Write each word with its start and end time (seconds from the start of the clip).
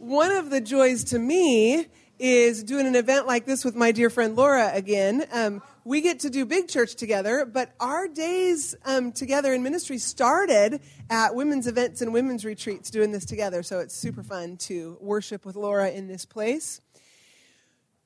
one 0.00 0.32
of 0.32 0.48
the 0.48 0.62
joys 0.62 1.04
to 1.04 1.18
me 1.18 1.86
is 2.18 2.64
doing 2.64 2.86
an 2.86 2.94
event 2.94 3.26
like 3.26 3.44
this 3.44 3.66
with 3.66 3.76
my 3.76 3.92
dear 3.92 4.08
friend 4.08 4.34
Laura 4.34 4.70
again. 4.72 5.26
Um, 5.30 5.60
we 5.84 6.00
get 6.00 6.20
to 6.20 6.30
do 6.30 6.46
big 6.46 6.68
church 6.68 6.94
together, 6.94 7.44
but 7.44 7.74
our 7.80 8.08
days 8.08 8.74
um, 8.86 9.12
together 9.12 9.52
in 9.52 9.62
ministry 9.62 9.98
started 9.98 10.80
at 11.10 11.34
women's 11.34 11.66
events 11.66 12.00
and 12.00 12.14
women's 12.14 12.46
retreats 12.46 12.90
doing 12.90 13.12
this 13.12 13.26
together. 13.26 13.62
So 13.62 13.78
it's 13.78 13.94
super 13.94 14.22
fun 14.22 14.56
to 14.58 14.96
worship 15.02 15.44
with 15.44 15.54
Laura 15.54 15.90
in 15.90 16.08
this 16.08 16.24
place. 16.24 16.80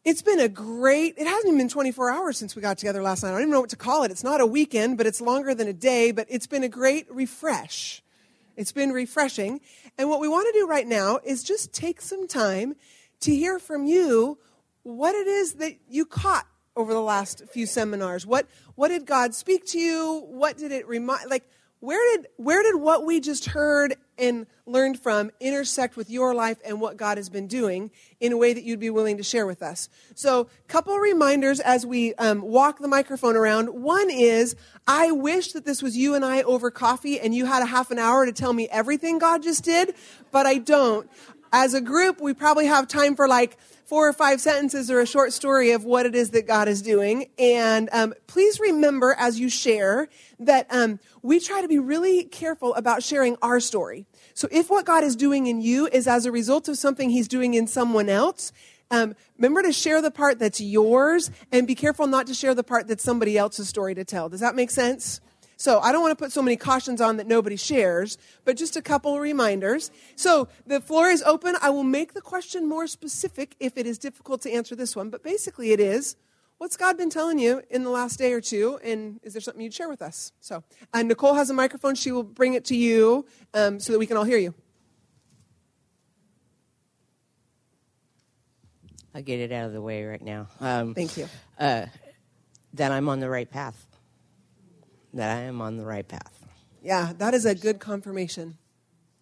It's 0.05 0.23
been 0.23 0.41
a 0.41 0.49
great, 0.49 1.15
it 1.17 1.29
hasn't 1.29 1.47
even 1.47 1.59
been 1.59 1.69
24 1.69 2.11
hours 2.11 2.37
since 2.37 2.57
we 2.57 2.63
got 2.63 2.77
together 2.77 3.03
last 3.03 3.23
night. 3.23 3.31
I 3.31 3.33
don't 3.33 3.43
even 3.43 3.53
know 3.53 3.61
what 3.61 3.71
to 3.71 3.77
call 3.77 4.03
it. 4.03 4.11
It's 4.11 4.25
not 4.25 4.41
a 4.41 4.47
weekend, 4.47 4.99
but 4.99 5.07
it's 5.07 5.21
longer 5.21 5.55
than 5.55 5.69
a 5.69 5.73
day, 5.73 6.11
but 6.11 6.27
it's 6.29 6.49
been 6.49 6.65
a 6.65 6.69
great 6.69 7.07
refresh. 7.09 8.04
It's 8.57 8.73
been 8.73 8.93
refreshing. 8.93 9.61
And 9.99 10.09
what 10.09 10.21
we 10.21 10.29
want 10.29 10.47
to 10.53 10.59
do 10.59 10.67
right 10.67 10.87
now 10.87 11.21
is 11.25 11.43
just 11.43 11.73
take 11.73 12.01
some 12.01 12.27
time 12.29 12.77
to 13.21 13.35
hear 13.35 13.59
from 13.59 13.87
you 13.87 14.39
what 14.83 15.15
it 15.15 15.27
is 15.27 15.55
that 15.55 15.75
you 15.89 16.05
caught 16.05 16.47
over 16.77 16.93
the 16.93 17.01
last 17.01 17.43
few 17.53 17.67
seminars. 17.67 18.27
What 18.27 18.47
what 18.75 18.89
did 18.89 19.07
God 19.07 19.35
speak 19.35 19.65
to 19.67 19.79
you? 19.79 20.27
What 20.29 20.59
did 20.59 20.73
it 20.73 20.87
remind 20.89 21.31
like 21.31 21.45
where 21.85 22.17
did 22.17 22.29
where 22.37 22.63
did 22.63 22.77
what 22.77 23.05
we 23.05 23.21
just 23.21 23.47
heard 23.47 23.97
and 24.17 24.47
learned 24.65 24.99
from 24.99 25.31
intersect 25.39 25.97
with 25.97 26.09
your 26.09 26.35
life 26.35 26.57
and 26.65 26.81
what 26.81 26.97
God 26.97 27.19
has 27.19 27.29
been 27.29 27.47
doing 27.47 27.91
in 28.21 28.33
a 28.33 28.37
way 28.39 28.55
that 28.55 28.65
you'd 28.65 28.81
be 28.81 28.89
willing 28.89 29.19
to 29.19 29.23
share 29.23 29.47
with 29.47 29.63
us? 29.63 29.91
So, 30.15 30.49
couple 30.67 30.97
reminders 30.97 31.61
as 31.61 31.85
we 31.85 32.15
um, 32.15 32.41
walk 32.41 32.79
the 32.79 32.89
microphone 32.89 33.37
around. 33.37 33.69
One 33.69 34.09
is, 34.11 34.57
I 34.87 35.11
wish 35.11 35.53
that 35.53 35.67
this 35.67 35.83
was 35.83 35.95
you 35.97 36.15
and 36.15 36.25
I 36.25 36.43
over 36.43 36.71
coffee 36.71 37.21
and 37.21 37.35
you 37.35 37.45
had 37.45 37.63
a 37.63 37.67
half 37.67 37.91
an 37.91 37.99
hour 37.99 38.25
to 38.25 38.33
tell 38.33 38.55
me 38.55 38.67
everything 38.71 39.19
God 39.19 39.43
just 39.43 39.63
did, 39.63 39.95
but 40.31 40.47
I 40.47 40.59
don't. 40.59 41.09
As 41.57 41.73
a 41.73 41.81
group, 41.81 42.21
we 42.21 42.35
probably 42.35 42.67
have 42.67 42.89
time 42.89 43.15
for 43.15 43.29
like 43.29 43.57
four 43.85 44.09
or 44.09 44.13
five 44.13 44.41
sentences 44.41 44.91
or 44.91 44.99
a 44.99 45.07
short 45.07 45.33
story 45.33 45.71
of 45.71 45.85
what 45.85 46.05
it 46.05 46.17
is 46.17 46.31
that 46.31 46.49
God 46.49 46.67
is 46.67 46.83
doing. 46.83 47.27
And 47.39 47.89
um, 47.93 48.13
please 48.27 48.59
remember 48.59 49.15
as 49.17 49.39
you 49.39 49.49
share 49.49 50.09
that 50.41 50.67
um, 50.71 50.99
we 51.23 51.39
try 51.39 51.63
to 51.63 51.69
be 51.69 51.79
really 51.79 52.25
careful 52.25 52.75
about 52.75 53.05
sharing 53.05 53.37
our 53.41 53.61
story. 53.61 54.05
So 54.35 54.49
if 54.51 54.69
what 54.69 54.85
God 54.85 55.05
is 55.05 55.15
doing 55.15 55.47
in 55.47 55.61
you 55.61 55.87
is 55.87 56.09
as 56.09 56.27
a 56.27 56.33
result 56.33 56.67
of 56.67 56.77
something 56.77 57.09
He's 57.09 57.29
doing 57.29 57.55
in 57.55 57.69
someone 57.69 58.09
else, 58.09 58.51
um, 58.91 59.15
remember 59.39 59.63
to 59.63 59.73
share 59.73 60.03
the 60.03 60.11
part 60.11 60.41
that's 60.41 60.61
yours 60.61 61.31
and 61.53 61.69
be 61.69 61.77
careful 61.77 62.09
not 62.09 62.27
to 62.27 62.35
share 62.35 62.57
the 62.57 62.65
part 62.65 62.89
that's 62.89 63.05
somebody 63.05 63.39
else's 63.39 63.69
story 63.69 63.95
to 63.95 64.05
tell. 64.05 64.29
Does 64.29 64.41
that 64.41 64.57
make 64.57 64.73
sense? 64.73 65.21
So 65.57 65.81
I 65.81 65.93
don't 65.93 66.03
want 66.03 66.17
to 66.17 66.23
put 66.23 66.33
so 66.33 66.43
many 66.43 66.57
cautions 66.57 67.01
on 67.01 67.17
that 67.17 67.27
nobody 67.27 67.57
shares, 67.57 68.19
but 68.45 68.57
just 68.57 68.77
a 68.77 68.83
couple 68.83 69.19
reminders. 69.21 69.91
So 70.17 70.49
the 70.67 70.81
floor 70.81 71.09
is 71.09 71.23
open. 71.23 71.57
I 71.63 71.71
will 71.71 71.85
make 71.85 72.15
the 72.15 72.21
question 72.21 72.69
more 72.69 72.87
specific 72.87 73.55
if 73.61 73.79
it 73.79 73.87
is 73.87 73.99
difficult 73.99 74.43
to 74.43 74.51
answer 74.51 74.75
this 74.75 74.97
one, 74.97 75.11
but 75.11 75.23
basically 75.23 75.73
it 75.73 75.81
is 75.81 76.17
what's 76.59 76.77
God 76.77 76.97
been 76.97 77.11
telling 77.11 77.39
you 77.39 77.63
in 77.71 77.85
the 77.85 77.91
last 77.91 78.19
day 78.19 78.33
or 78.33 78.41
two, 78.41 78.79
and 78.83 79.21
is 79.23 79.35
there 79.35 79.41
something 79.41 79.63
you'd 79.63 79.75
share 79.75 79.89
with 79.89 80.03
us? 80.03 80.33
So 80.41 80.65
uh, 80.93 81.03
Nicole 81.03 81.35
has 81.35 81.51
a 81.51 81.55
microphone. 81.55 81.95
She 81.95 82.13
will 82.13 82.23
bring 82.23 82.55
it 82.55 82.65
to 82.67 82.77
you 82.77 83.27
um, 83.53 83.81
so 83.81 83.93
that 83.93 83.99
we 83.99 84.07
can 84.07 84.17
all 84.17 84.25
hear 84.25 84.39
you. 84.39 84.55
I'll 89.15 89.23
get 89.23 89.39
it 89.39 89.53
out 89.53 89.67
of 89.67 89.73
the 89.73 89.81
way 89.81 90.05
right 90.05 90.23
now. 90.23 90.49
Um, 90.61 90.95
Thank 90.95 91.17
you. 91.17 91.29
Uh, 91.59 91.87
that 92.75 92.91
I'm 92.91 93.09
on 93.09 93.21
the 93.21 93.31
right 93.31 93.49
path 93.49 93.87
that 95.15 95.39
I 95.39 95.43
am 95.43 95.61
on 95.61 95.77
the 95.77 95.85
right 95.85 96.07
path. 96.07 96.47
Yeah, 96.83 97.13
that 97.19 97.35
is 97.35 97.47
a 97.47 97.55
good 97.55 97.81
confirmation. 97.81 98.59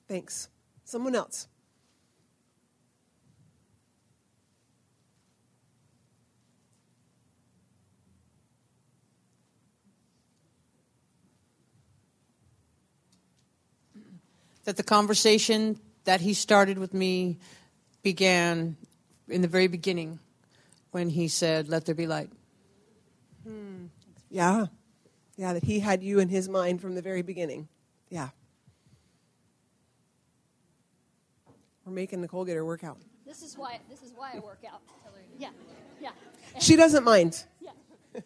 Thanks. 0.08 0.48
Someone 0.84 1.14
else. 1.14 1.46
That 14.64 14.76
the 14.76 14.82
conversation 14.82 15.78
that 16.04 16.20
he 16.20 16.34
started 16.34 16.78
with 16.78 16.94
me 16.94 17.38
began 18.02 18.76
in 19.28 19.42
the 19.42 19.48
very 19.48 19.66
beginning 19.66 20.18
when 20.90 21.10
he 21.10 21.28
said, 21.28 21.68
Let 21.68 21.84
there 21.84 21.94
be 21.94 22.06
light. 22.06 22.30
Hmm. 23.44 23.86
Yeah. 24.30 24.66
Yeah, 25.36 25.54
that 25.54 25.64
he 25.64 25.80
had 25.80 26.02
you 26.02 26.18
in 26.18 26.28
his 26.28 26.48
mind 26.48 26.80
from 26.80 26.94
the 26.94 27.02
very 27.02 27.22
beginning. 27.22 27.68
Yeah. 28.10 28.28
We're 31.84 31.92
making 31.92 32.20
Nicole 32.20 32.44
get 32.44 32.54
her 32.54 32.64
workout. 32.64 32.98
This 33.26 33.42
is 33.42 33.56
why 33.56 33.80
this 33.88 34.02
is 34.02 34.12
why 34.14 34.32
I 34.34 34.38
work 34.38 34.60
out. 34.70 34.80
Yeah. 35.38 35.48
Yeah. 36.00 36.10
She 36.60 36.76
doesn't 36.76 37.04
mind. 37.04 37.44
Yeah. 37.60 37.70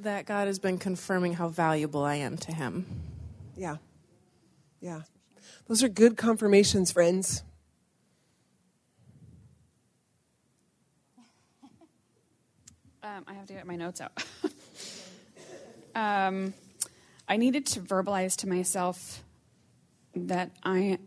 that 0.00 0.26
God 0.26 0.46
has 0.46 0.58
been 0.58 0.78
confirming 0.78 1.34
how 1.34 1.48
valuable 1.48 2.04
I 2.04 2.16
am 2.16 2.36
to 2.38 2.52
him. 2.52 2.86
Yeah. 3.56 3.76
Yeah. 4.80 5.02
Those 5.66 5.82
are 5.82 5.88
good 5.88 6.16
confirmations, 6.16 6.92
friends. 6.92 7.42
Um, 13.02 13.24
I 13.28 13.34
have 13.34 13.46
to 13.46 13.52
get 13.52 13.64
my 13.68 13.76
notes 13.76 14.00
out. 14.00 14.10
um, 15.96 16.54
I 17.26 17.36
needed 17.38 17.66
to 17.66 17.80
verbalize 17.80 18.36
to 18.36 18.48
myself 18.48 19.24
that 20.14 20.50
I 20.62 20.98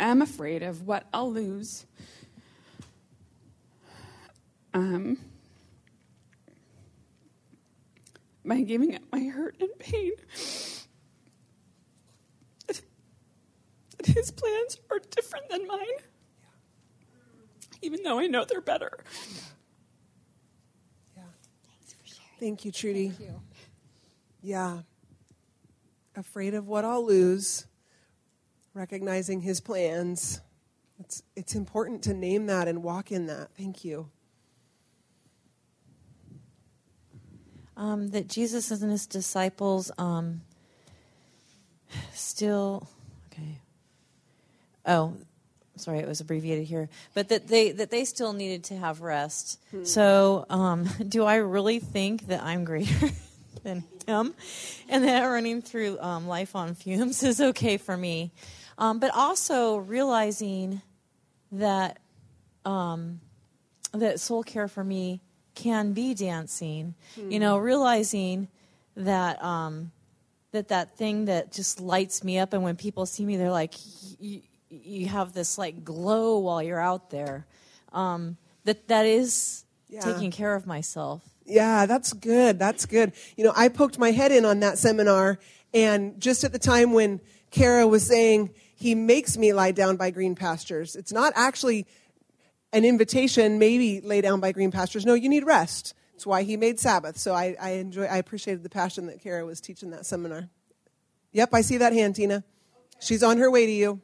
am 0.00 0.22
afraid 0.22 0.62
of 0.62 0.86
what 0.86 1.04
I'll 1.12 1.30
lose. 1.30 1.84
Um, 4.72 5.18
by 8.44 8.60
giving 8.60 8.94
up 8.94 9.02
my 9.12 9.24
hurt 9.24 9.56
and 9.60 9.70
pain. 9.78 10.12
His 14.04 14.30
plans 14.30 14.78
are 14.90 15.00
different 15.10 15.48
than 15.48 15.66
mine, 15.66 15.80
even 17.82 18.04
though 18.04 18.20
I 18.20 18.28
know 18.28 18.44
they're 18.44 18.60
better. 18.60 18.98
Yeah. 19.02 19.40
Yeah. 21.16 21.22
Thanks 21.64 21.92
for 21.94 22.06
sharing. 22.06 22.38
Thank 22.38 22.64
you, 22.64 22.70
Trudy. 22.70 23.08
Thank 23.08 23.20
you. 23.20 23.40
Yeah. 24.46 24.82
Afraid 26.14 26.54
of 26.54 26.68
what 26.68 26.84
I'll 26.84 27.04
lose, 27.04 27.66
recognizing 28.74 29.40
his 29.40 29.60
plans. 29.60 30.40
It's, 31.00 31.24
it's 31.34 31.56
important 31.56 32.04
to 32.04 32.14
name 32.14 32.46
that 32.46 32.68
and 32.68 32.80
walk 32.84 33.10
in 33.10 33.26
that. 33.26 33.48
Thank 33.58 33.84
you. 33.84 34.08
Um, 37.76 38.10
that 38.10 38.28
Jesus 38.28 38.70
and 38.70 38.88
his 38.88 39.08
disciples 39.08 39.90
um, 39.98 40.42
still, 42.12 42.88
okay. 43.32 43.58
Oh, 44.86 45.16
sorry, 45.74 45.98
it 45.98 46.06
was 46.06 46.20
abbreviated 46.20 46.66
here, 46.66 46.88
but 47.14 47.30
that 47.30 47.48
they 47.48 47.72
that 47.72 47.90
they 47.90 48.04
still 48.04 48.32
needed 48.32 48.62
to 48.64 48.76
have 48.76 49.00
rest. 49.00 49.60
Hmm. 49.72 49.84
So, 49.84 50.46
um, 50.48 50.84
do 51.08 51.24
I 51.24 51.36
really 51.36 51.80
think 51.80 52.28
that 52.28 52.42
I'm 52.44 52.64
greater 52.64 53.10
than 53.66 53.84
him, 54.06 54.34
and 54.88 55.04
that 55.04 55.24
running 55.24 55.60
through 55.60 55.98
um, 56.00 56.26
life 56.26 56.54
on 56.54 56.74
fumes 56.74 57.22
is 57.30 57.40
okay 57.40 57.76
for 57.76 57.96
me? 57.96 58.32
Um, 58.78 58.98
but 58.98 59.10
also 59.14 59.76
realizing 59.76 60.80
that 61.52 61.98
um, 62.64 63.20
that 63.92 64.20
soul 64.20 64.42
care 64.42 64.68
for 64.68 64.84
me 64.84 65.20
can 65.54 65.92
be 65.92 66.14
dancing. 66.14 66.94
Hmm. 67.14 67.30
You 67.30 67.40
know, 67.40 67.58
realizing 67.58 68.48
that 68.96 69.42
um, 69.42 69.90
that 70.52 70.68
that 70.68 70.96
thing 70.96 71.24
that 71.26 71.52
just 71.52 71.80
lights 71.80 72.22
me 72.22 72.38
up, 72.38 72.52
and 72.52 72.62
when 72.62 72.76
people 72.76 73.04
see 73.04 73.24
me, 73.24 73.36
they're 73.36 73.50
like, 73.50 73.74
you 74.68 75.06
have 75.06 75.32
this 75.32 75.58
like 75.58 75.84
glow 75.84 76.38
while 76.38 76.62
you're 76.62 76.80
out 76.80 77.10
there. 77.10 77.46
Um, 77.92 78.36
that 78.64 78.88
that 78.88 79.06
is 79.06 79.64
yeah. 79.88 80.00
taking 80.00 80.30
care 80.30 80.54
of 80.54 80.66
myself. 80.66 81.22
Yeah, 81.46 81.86
that's 81.86 82.12
good. 82.12 82.58
That's 82.58 82.86
good. 82.86 83.12
You 83.36 83.44
know, 83.44 83.52
I 83.56 83.68
poked 83.68 83.98
my 83.98 84.10
head 84.10 84.32
in 84.32 84.44
on 84.44 84.60
that 84.60 84.78
seminar, 84.78 85.38
and 85.72 86.20
just 86.20 86.44
at 86.44 86.52
the 86.52 86.58
time 86.58 86.92
when 86.92 87.20
Kara 87.50 87.86
was 87.86 88.06
saying, 88.06 88.50
He 88.74 88.94
makes 88.94 89.36
me 89.36 89.52
lie 89.52 89.72
down 89.72 89.96
by 89.96 90.10
green 90.10 90.34
pastures, 90.34 90.96
it's 90.96 91.12
not 91.12 91.32
actually 91.36 91.86
an 92.72 92.84
invitation, 92.84 93.58
maybe 93.58 94.00
lay 94.00 94.20
down 94.20 94.40
by 94.40 94.52
green 94.52 94.70
pastures. 94.70 95.06
No, 95.06 95.14
you 95.14 95.28
need 95.28 95.46
rest. 95.46 95.94
It's 96.14 96.26
why 96.26 96.42
He 96.42 96.56
made 96.56 96.80
Sabbath. 96.80 97.16
So 97.16 97.32
I, 97.32 97.56
I 97.60 97.70
enjoy, 97.72 98.04
I 98.04 98.16
appreciated 98.16 98.62
the 98.62 98.70
passion 98.70 99.06
that 99.06 99.22
Kara 99.22 99.46
was 99.46 99.60
teaching 99.60 99.90
that 99.90 100.04
seminar. 100.04 100.48
Yep, 101.32 101.50
I 101.52 101.60
see 101.60 101.76
that 101.78 101.92
hand, 101.92 102.16
Tina. 102.16 102.44
She's 103.00 103.22
on 103.22 103.38
her 103.38 103.50
way 103.50 103.66
to 103.66 103.72
you. 103.72 104.00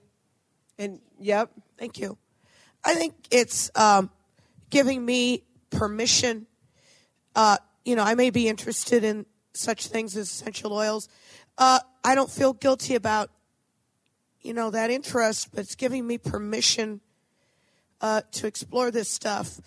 And 0.79 1.01
yep. 1.19 1.51
Thank 1.79 1.99
you. 1.99 2.19
I 2.85 2.95
think 2.95 3.15
it's 3.31 3.71
um, 3.75 4.11
giving 4.71 5.05
me 5.05 5.45
permission. 5.71 6.47
Uh, 7.35 7.57
you 7.85 7.97
know, 7.97 8.03
I 8.03 8.15
may 8.15 8.31
be 8.31 8.49
interested 8.49 9.05
in 9.05 9.27
such 9.55 9.89
things 9.89 10.17
as 10.17 10.31
essential 10.31 10.73
oils. 10.73 11.09
Uh, 11.59 11.81
I 12.05 12.15
don't 12.15 12.31
feel 12.31 12.53
guilty 12.53 12.95
about, 12.95 13.31
you 14.41 14.55
know, 14.55 14.71
that 14.71 14.91
interest, 14.91 15.51
but 15.53 15.61
it's 15.61 15.75
giving 15.75 16.07
me 16.07 16.19
permission 16.19 17.01
uh, 18.01 18.23
to 18.33 18.47
explore 18.47 18.91
this 18.91 19.09
stuff 19.09 19.61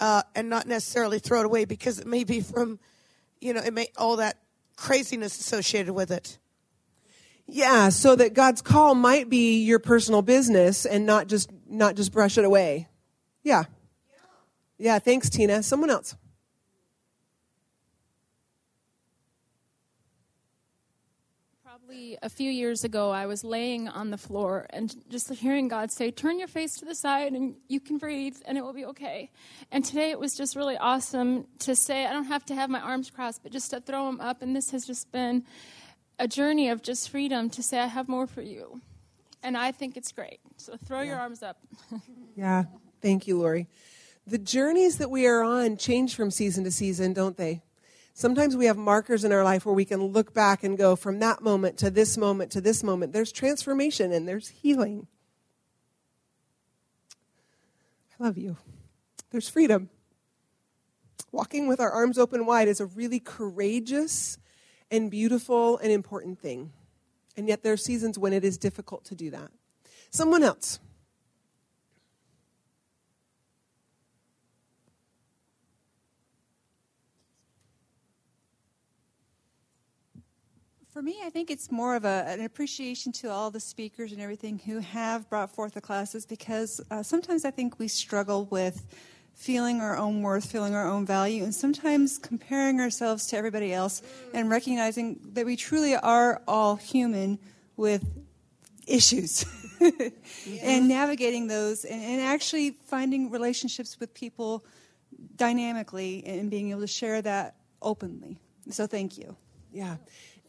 uh, 0.00 0.22
and 0.34 0.48
not 0.48 0.66
necessarily 0.66 1.18
throw 1.18 1.40
it 1.40 1.46
away 1.46 1.64
because 1.64 1.98
it 1.98 2.06
may 2.06 2.24
be 2.24 2.40
from, 2.40 2.78
you 3.40 3.52
know, 3.52 3.60
it 3.60 3.72
may 3.72 3.88
all 3.96 4.16
that 4.16 4.38
craziness 4.76 5.38
associated 5.38 5.92
with 5.92 6.10
it. 6.10 6.38
Yeah, 7.46 7.90
so 7.90 8.16
that 8.16 8.34
God's 8.34 8.62
call 8.62 8.94
might 8.94 9.28
be 9.28 9.62
your 9.62 9.78
personal 9.78 10.22
business 10.22 10.86
and 10.86 11.04
not 11.04 11.26
just 11.26 11.50
not 11.68 11.96
just 11.96 12.12
brush 12.12 12.38
it 12.38 12.44
away. 12.44 12.88
Yeah. 13.42 13.64
Yeah, 14.78 14.98
thanks 14.98 15.28
Tina. 15.28 15.62
Someone 15.62 15.90
else. 15.90 16.16
Probably 21.72 22.18
a 22.20 22.28
few 22.28 22.50
years 22.50 22.84
ago, 22.84 23.12
I 23.12 23.24
was 23.24 23.44
laying 23.44 23.88
on 23.88 24.10
the 24.10 24.18
floor 24.18 24.66
and 24.68 24.94
just 25.08 25.32
hearing 25.32 25.68
God 25.68 25.90
say, 25.90 26.10
Turn 26.10 26.38
your 26.38 26.46
face 26.46 26.76
to 26.76 26.84
the 26.84 26.94
side 26.94 27.32
and 27.32 27.54
you 27.66 27.80
can 27.80 27.96
breathe 27.96 28.36
and 28.44 28.58
it 28.58 28.60
will 28.60 28.74
be 28.74 28.84
okay. 28.84 29.30
And 29.70 29.82
today 29.82 30.10
it 30.10 30.20
was 30.20 30.34
just 30.34 30.54
really 30.54 30.76
awesome 30.76 31.46
to 31.60 31.74
say, 31.74 32.04
I 32.04 32.12
don't 32.12 32.26
have 32.26 32.44
to 32.46 32.54
have 32.54 32.68
my 32.68 32.80
arms 32.80 33.08
crossed, 33.08 33.42
but 33.42 33.52
just 33.52 33.70
to 33.70 33.80
throw 33.80 34.04
them 34.04 34.20
up. 34.20 34.42
And 34.42 34.54
this 34.54 34.70
has 34.72 34.86
just 34.86 35.10
been 35.12 35.44
a 36.18 36.28
journey 36.28 36.68
of 36.68 36.82
just 36.82 37.08
freedom 37.08 37.48
to 37.48 37.62
say, 37.62 37.78
I 37.78 37.86
have 37.86 38.06
more 38.06 38.26
for 38.26 38.42
you. 38.42 38.82
And 39.42 39.56
I 39.56 39.72
think 39.72 39.96
it's 39.96 40.12
great. 40.12 40.40
So 40.58 40.76
throw 40.76 41.00
your 41.00 41.16
arms 41.16 41.42
up. 41.42 41.56
Yeah. 42.36 42.64
Thank 43.00 43.26
you, 43.26 43.38
Lori. 43.38 43.66
The 44.26 44.36
journeys 44.36 44.98
that 44.98 45.10
we 45.10 45.26
are 45.26 45.42
on 45.42 45.78
change 45.78 46.16
from 46.16 46.30
season 46.30 46.64
to 46.64 46.70
season, 46.70 47.14
don't 47.14 47.38
they? 47.38 47.62
Sometimes 48.14 48.56
we 48.56 48.66
have 48.66 48.76
markers 48.76 49.24
in 49.24 49.32
our 49.32 49.42
life 49.42 49.64
where 49.64 49.74
we 49.74 49.84
can 49.84 50.02
look 50.02 50.34
back 50.34 50.62
and 50.62 50.76
go 50.76 50.96
from 50.96 51.18
that 51.20 51.42
moment 51.42 51.78
to 51.78 51.90
this 51.90 52.16
moment 52.18 52.52
to 52.52 52.60
this 52.60 52.82
moment. 52.82 53.12
There's 53.12 53.32
transformation 53.32 54.12
and 54.12 54.28
there's 54.28 54.48
healing. 54.48 55.06
I 58.18 58.24
love 58.24 58.36
you. 58.36 58.58
There's 59.30 59.48
freedom. 59.48 59.88
Walking 61.32 61.66
with 61.66 61.80
our 61.80 61.90
arms 61.90 62.18
open 62.18 62.44
wide 62.44 62.68
is 62.68 62.80
a 62.80 62.86
really 62.86 63.18
courageous 63.18 64.38
and 64.90 65.10
beautiful 65.10 65.78
and 65.78 65.90
important 65.90 66.38
thing. 66.38 66.72
And 67.34 67.48
yet 67.48 67.62
there 67.62 67.72
are 67.72 67.78
seasons 67.78 68.18
when 68.18 68.34
it 68.34 68.44
is 68.44 68.58
difficult 68.58 69.06
to 69.06 69.14
do 69.14 69.30
that. 69.30 69.50
Someone 70.10 70.42
else. 70.42 70.78
For 80.92 81.00
me, 81.00 81.20
I 81.24 81.30
think 81.30 81.50
it's 81.50 81.72
more 81.72 81.96
of 81.96 82.04
a, 82.04 82.26
an 82.28 82.42
appreciation 82.42 83.12
to 83.12 83.30
all 83.30 83.50
the 83.50 83.60
speakers 83.60 84.12
and 84.12 84.20
everything 84.20 84.58
who 84.58 84.80
have 84.80 85.26
brought 85.30 85.50
forth 85.50 85.72
the 85.72 85.80
classes 85.80 86.26
because 86.26 86.82
uh, 86.90 87.02
sometimes 87.02 87.46
I 87.46 87.50
think 87.50 87.78
we 87.78 87.88
struggle 87.88 88.44
with 88.50 88.84
feeling 89.32 89.80
our 89.80 89.96
own 89.96 90.20
worth, 90.20 90.44
feeling 90.44 90.74
our 90.74 90.86
own 90.86 91.06
value, 91.06 91.44
and 91.44 91.54
sometimes 91.54 92.18
comparing 92.18 92.78
ourselves 92.78 93.26
to 93.28 93.38
everybody 93.38 93.72
else 93.72 94.02
and 94.34 94.50
recognizing 94.50 95.18
that 95.32 95.46
we 95.46 95.56
truly 95.56 95.96
are 95.96 96.42
all 96.46 96.76
human 96.76 97.38
with 97.78 98.04
issues. 98.86 99.46
and 100.62 100.88
navigating 100.88 101.46
those 101.46 101.86
and, 101.86 102.02
and 102.02 102.20
actually 102.20 102.76
finding 102.84 103.30
relationships 103.30 103.98
with 103.98 104.12
people 104.12 104.62
dynamically 105.36 106.22
and 106.26 106.50
being 106.50 106.68
able 106.68 106.82
to 106.82 106.86
share 106.86 107.22
that 107.22 107.56
openly. 107.80 108.36
So 108.68 108.86
thank 108.86 109.16
you. 109.16 109.38
Yeah. 109.72 109.96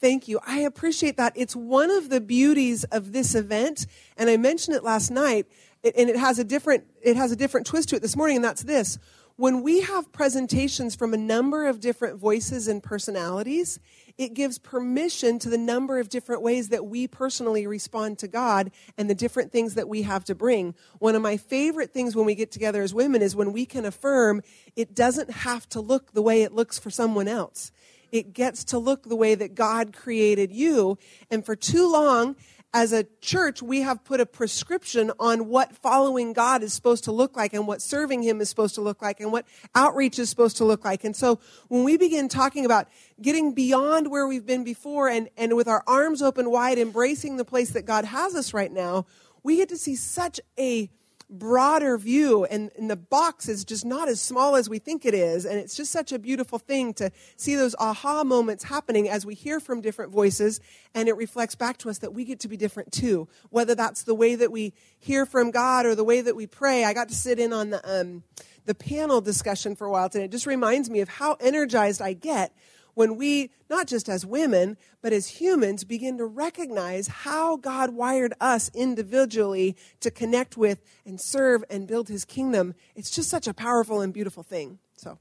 Thank 0.01 0.27
you. 0.27 0.39
I 0.45 0.59
appreciate 0.59 1.15
that. 1.17 1.31
It's 1.35 1.55
one 1.55 1.89
of 1.89 2.09
the 2.09 2.19
beauties 2.19 2.83
of 2.85 3.13
this 3.13 3.35
event, 3.35 3.87
and 4.17 4.29
I 4.29 4.35
mentioned 4.35 4.75
it 4.75 4.83
last 4.83 5.09
night, 5.09 5.47
and 5.83 6.09
it 6.09 6.17
has 6.17 6.39
a 6.39 6.43
different 6.43 6.83
it 7.01 7.15
has 7.15 7.31
a 7.31 7.37
different 7.37 7.65
twist 7.65 7.89
to 7.89 7.95
it 7.95 8.01
this 8.01 8.17
morning, 8.17 8.37
and 8.37 8.45
that's 8.45 8.63
this. 8.63 8.99
When 9.35 9.63
we 9.63 9.81
have 9.81 10.11
presentations 10.11 10.93
from 10.93 11.13
a 11.13 11.17
number 11.17 11.65
of 11.65 11.79
different 11.79 12.19
voices 12.19 12.67
and 12.67 12.83
personalities, 12.83 13.79
it 14.17 14.35
gives 14.35 14.59
permission 14.59 15.39
to 15.39 15.49
the 15.49 15.57
number 15.57 15.99
of 15.99 16.09
different 16.09 16.43
ways 16.43 16.69
that 16.69 16.85
we 16.85 17.07
personally 17.07 17.65
respond 17.65 18.19
to 18.19 18.27
God 18.27 18.71
and 18.95 19.09
the 19.09 19.15
different 19.15 19.51
things 19.51 19.73
that 19.73 19.89
we 19.89 20.03
have 20.03 20.23
to 20.25 20.35
bring. 20.35 20.75
One 20.99 21.15
of 21.15 21.23
my 21.23 21.37
favorite 21.37 21.91
things 21.91 22.15
when 22.15 22.25
we 22.25 22.35
get 22.35 22.51
together 22.51 22.83
as 22.83 22.93
women 22.93 23.23
is 23.23 23.35
when 23.35 23.53
we 23.53 23.65
can 23.65 23.85
affirm 23.85 24.43
it 24.75 24.93
doesn't 24.93 25.31
have 25.31 25.67
to 25.69 25.79
look 25.79 26.11
the 26.11 26.21
way 26.21 26.43
it 26.43 26.53
looks 26.53 26.77
for 26.77 26.91
someone 26.91 27.27
else 27.27 27.71
it 28.13 28.31
gets 28.31 28.63
to 28.65 28.77
look 28.77 29.03
the 29.03 29.15
way 29.15 29.33
that 29.33 29.55
God 29.55 29.91
created 29.91 30.53
you. 30.53 30.99
And 31.31 31.43
for 31.43 31.55
too 31.55 31.91
long, 31.91 32.35
as 32.71 32.93
a 32.93 33.05
church, 33.21 33.61
we 33.61 33.81
have 33.81 34.03
put 34.03 34.19
a 34.19 34.25
prescription 34.25 35.11
on 35.19 35.47
what 35.47 35.75
following 35.75 36.31
God 36.31 36.61
is 36.63 36.73
supposed 36.73 37.03
to 37.05 37.11
look 37.11 37.35
like 37.35 37.53
and 37.53 37.67
what 37.67 37.81
serving 37.81 38.21
Him 38.21 38.39
is 38.39 38.49
supposed 38.49 38.75
to 38.75 38.81
look 38.81 39.01
like 39.01 39.19
and 39.19 39.31
what 39.31 39.45
outreach 39.73 40.19
is 40.19 40.29
supposed 40.29 40.57
to 40.57 40.63
look 40.63 40.85
like. 40.85 41.03
And 41.03 41.15
so 41.15 41.39
when 41.69 41.83
we 41.83 41.97
begin 41.97 42.29
talking 42.29 42.65
about 42.65 42.87
getting 43.19 43.53
beyond 43.53 44.09
where 44.09 44.27
we've 44.27 44.45
been 44.45 44.63
before 44.63 45.09
and, 45.09 45.29
and 45.35 45.55
with 45.55 45.67
our 45.67 45.83
arms 45.87 46.21
open 46.21 46.51
wide, 46.51 46.77
embracing 46.77 47.37
the 47.37 47.45
place 47.45 47.71
that 47.71 47.85
God 47.85 48.05
has 48.05 48.35
us 48.35 48.53
right 48.53 48.71
now, 48.71 49.07
we 49.41 49.57
get 49.57 49.69
to 49.69 49.77
see 49.77 49.95
such 49.95 50.39
a 50.57 50.89
broader 51.33 51.97
view 51.97 52.45
and, 52.45 52.71
and, 52.77 52.89
the 52.89 52.95
box 52.95 53.49
is 53.49 53.65
just 53.65 53.83
not 53.83 54.07
as 54.07 54.21
small 54.21 54.55
as 54.55 54.69
we 54.69 54.77
think 54.77 55.03
it 55.03 55.13
is 55.13 55.45
and 55.45 55.57
it's 55.57 55.75
just 55.75 55.91
such 55.91 56.11
a 56.11 56.19
beautiful 56.19 56.59
thing 56.59 56.93
to 56.93 57.11
see 57.37 57.55
those 57.55 57.75
aha 57.79 58.23
moments 58.23 58.63
happening 58.65 59.09
as 59.09 59.25
we 59.25 59.33
hear 59.33 59.59
from 59.59 59.81
different 59.81 60.11
voices 60.11 60.59
and 60.93 61.09
it 61.09 61.17
reflects 61.17 61.55
back 61.55 61.77
to 61.77 61.89
us 61.89 61.97
that 61.99 62.13
we 62.13 62.23
get 62.23 62.39
to 62.41 62.47
be 62.47 62.55
different 62.55 62.91
too. 62.91 63.27
Whether 63.49 63.73
that's 63.73 64.03
the 64.03 64.13
way 64.13 64.35
that 64.35 64.51
we 64.51 64.73
hear 64.99 65.25
from 65.25 65.51
god 65.51 65.85
or 65.85 65.95
the 65.95 66.03
way 66.03 66.21
that 66.21 66.35
we 66.35 66.45
pray. 66.45 66.83
I 66.83 66.93
got 66.93 67.09
to 67.09 67.15
sit 67.15 67.39
in 67.39 67.51
on 67.51 67.71
the 67.71 68.01
um, 68.01 68.23
the 68.65 68.75
panel 68.75 69.19
discussion 69.19 69.75
for 69.75 69.85
a 69.85 69.91
while 69.91 70.09
today. 70.09 70.25
It 70.25 70.31
just 70.31 70.45
reminds 70.45 70.89
me 70.89 71.01
of 71.01 71.09
how 71.09 71.33
energized 71.39 72.01
i 72.01 72.13
get 72.13 72.55
when 72.93 73.15
we, 73.15 73.51
not 73.69 73.87
just 73.87 74.07
as 74.07 74.25
women, 74.25 74.77
but 75.01 75.13
as 75.13 75.27
humans, 75.27 75.83
begin 75.83 76.17
to 76.17 76.25
recognize 76.25 77.07
how 77.07 77.57
God 77.57 77.91
wired 77.91 78.33
us 78.39 78.69
individually 78.73 79.75
to 79.99 80.11
connect 80.11 80.57
with 80.57 80.81
and 81.05 81.19
serve 81.19 81.63
and 81.69 81.87
build 81.87 82.09
his 82.09 82.25
kingdom, 82.25 82.75
it's 82.95 83.09
just 83.09 83.29
such 83.29 83.47
a 83.47 83.53
powerful 83.53 84.01
and 84.01 84.13
beautiful 84.13 84.43
thing. 84.43 84.79
So 84.95 85.17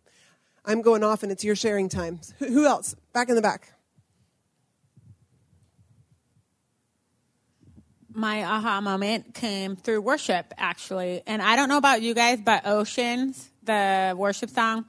I'm 0.65 0.83
going 0.83 1.03
off 1.03 1.23
and 1.23 1.33
it's 1.33 1.45
your 1.45 1.57
sharing 1.57 1.89
time. 1.89 2.21
Who 2.39 2.67
else? 2.67 2.95
Back 3.13 3.29
in 3.29 3.35
the 3.35 3.43
back. 3.43 3.73
my 8.15 8.45
aha 8.45 8.81
moment 8.81 9.35
came 9.35 9.77
through 9.77 10.01
worship 10.01 10.53
actually 10.59 11.23
and 11.27 11.41
i 11.41 11.57
don't 11.57 11.71
know 11.71 11.79
about 11.79 12.03
you 12.03 12.13
guys 12.13 12.39
but 12.45 12.67
oceans 12.67 13.51
the 13.63 14.15
worship 14.17 14.51
song 14.51 14.85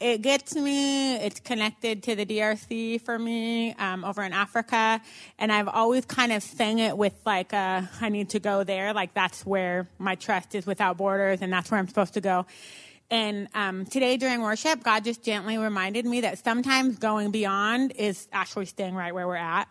it 0.00 0.22
gets 0.22 0.54
me 0.54 1.16
it's 1.16 1.40
connected 1.40 2.02
to 2.02 2.14
the 2.14 2.24
drc 2.24 3.00
for 3.02 3.18
me 3.18 3.72
um, 3.74 4.04
over 4.04 4.22
in 4.22 4.32
africa 4.32 5.00
and 5.38 5.50
i've 5.50 5.68
always 5.68 6.04
kind 6.04 6.32
of 6.32 6.42
sang 6.42 6.78
it 6.78 6.96
with 6.96 7.14
like 7.24 7.52
a, 7.52 7.88
i 8.00 8.08
need 8.08 8.30
to 8.30 8.38
go 8.38 8.64
there 8.64 8.92
like 8.92 9.12
that's 9.14 9.44
where 9.44 9.88
my 9.98 10.14
trust 10.14 10.54
is 10.54 10.66
without 10.66 10.96
borders 10.96 11.42
and 11.42 11.52
that's 11.52 11.70
where 11.70 11.80
i'm 11.80 11.88
supposed 11.88 12.14
to 12.14 12.20
go 12.20 12.46
and 13.10 13.48
um, 13.54 13.86
today 13.86 14.16
during 14.16 14.40
worship 14.40 14.82
god 14.82 15.02
just 15.02 15.22
gently 15.22 15.58
reminded 15.58 16.04
me 16.04 16.20
that 16.20 16.38
sometimes 16.44 16.98
going 16.98 17.30
beyond 17.30 17.92
is 17.96 18.28
actually 18.32 18.66
staying 18.66 18.94
right 18.94 19.14
where 19.14 19.26
we're 19.26 19.36
at 19.36 19.68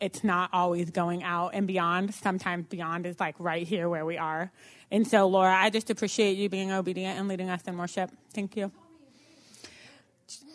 it's 0.00 0.22
not 0.22 0.50
always 0.52 0.90
going 0.90 1.22
out 1.22 1.52
and 1.54 1.66
beyond. 1.66 2.14
Sometimes 2.14 2.66
beyond 2.66 3.06
is 3.06 3.18
like 3.18 3.34
right 3.38 3.66
here 3.66 3.88
where 3.88 4.04
we 4.04 4.18
are. 4.18 4.52
And 4.90 5.06
so, 5.06 5.26
Laura, 5.26 5.54
I 5.54 5.70
just 5.70 5.90
appreciate 5.90 6.36
you 6.36 6.48
being 6.48 6.70
obedient 6.70 7.18
and 7.18 7.28
leading 7.28 7.48
us 7.48 7.62
in 7.66 7.76
worship. 7.76 8.10
Thank 8.32 8.56
you. 8.56 8.70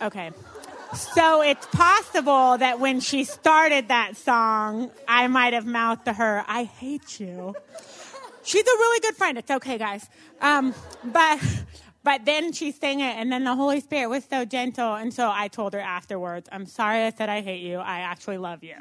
Okay. 0.02 0.32
So 0.94 1.42
it's 1.42 1.66
possible 1.68 2.58
that 2.58 2.80
when 2.80 3.00
she 3.00 3.24
started 3.24 3.88
that 3.88 4.18
song, 4.18 4.92
I 5.08 5.28
might 5.28 5.54
have 5.54 5.66
mouthed 5.66 6.06
to 6.06 6.14
her, 6.14 6.44
I 6.48 6.64
hate 6.66 7.20
you. 7.20 7.56
She's 8.44 8.64
a 8.64 8.66
really 8.78 9.00
good 9.00 9.16
friend. 9.16 9.38
It's 9.38 9.52
okay, 9.52 9.78
guys. 9.78 10.10
Um, 10.42 10.74
but 11.06 11.40
but 12.04 12.26
then 12.26 12.52
she 12.52 12.72
sang 12.72 13.00
it, 13.00 13.16
and 13.16 13.32
then 13.32 13.44
the 13.44 13.56
Holy 13.56 13.80
Spirit 13.80 14.10
was 14.10 14.26
so 14.26 14.44
gentle. 14.44 14.96
And 14.96 15.14
so 15.14 15.30
I 15.32 15.48
told 15.48 15.74
her 15.74 15.80
afterwards, 15.80 16.50
I'm 16.52 16.66
sorry 16.66 17.04
I 17.04 17.12
said 17.12 17.30
I 17.30 17.42
hate 17.42 17.62
you. 17.62 17.78
I 17.78 18.00
actually 18.00 18.40
love 18.40 18.64
you. 18.64 18.76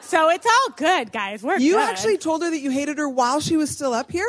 So 0.00 0.30
it's 0.30 0.46
all 0.46 0.74
good, 0.76 1.10
guys. 1.10 1.42
We're 1.42 1.58
You 1.58 1.72
good. 1.74 1.88
actually 1.88 2.16
told 2.18 2.42
her 2.42 2.50
that 2.50 2.60
you 2.60 2.70
hated 2.70 2.96
her 2.98 3.08
while 3.08 3.40
she 3.40 3.56
was 3.56 3.70
still 3.70 3.92
up 3.92 4.10
here? 4.12 4.28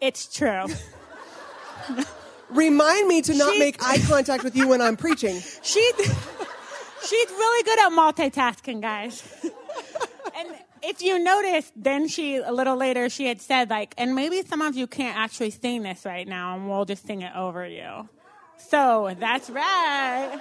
It's 0.00 0.26
true. 0.32 0.66
Remind 2.50 3.08
me 3.08 3.22
to 3.22 3.34
not 3.34 3.52
She- 3.52 3.58
make 3.58 3.82
eye 3.82 3.98
contact 4.06 4.44
with 4.44 4.56
you 4.56 4.68
when 4.68 4.80
I'm 4.80 4.96
preaching. 4.96 5.40
She's 5.62 5.94
she's 7.08 7.30
really 7.30 7.62
good 7.64 7.78
at 7.78 7.90
multitasking, 7.92 8.80
guys. 8.80 9.22
and 10.36 10.48
if 10.82 11.02
you 11.02 11.18
notice, 11.22 11.72
then 11.76 12.08
she 12.08 12.36
a 12.36 12.52
little 12.52 12.76
later 12.76 13.08
she 13.08 13.26
had 13.26 13.40
said 13.40 13.70
like, 13.70 13.94
and 13.98 14.14
maybe 14.14 14.42
some 14.42 14.62
of 14.62 14.76
you 14.76 14.86
can't 14.86 15.16
actually 15.16 15.50
sing 15.50 15.82
this 15.82 16.04
right 16.04 16.26
now, 16.26 16.54
and 16.56 16.68
we'll 16.68 16.84
just 16.84 17.06
sing 17.06 17.22
it 17.22 17.34
over 17.34 17.66
you. 17.66 18.08
So 18.58 19.14
that's 19.18 19.50
right. 19.50 20.40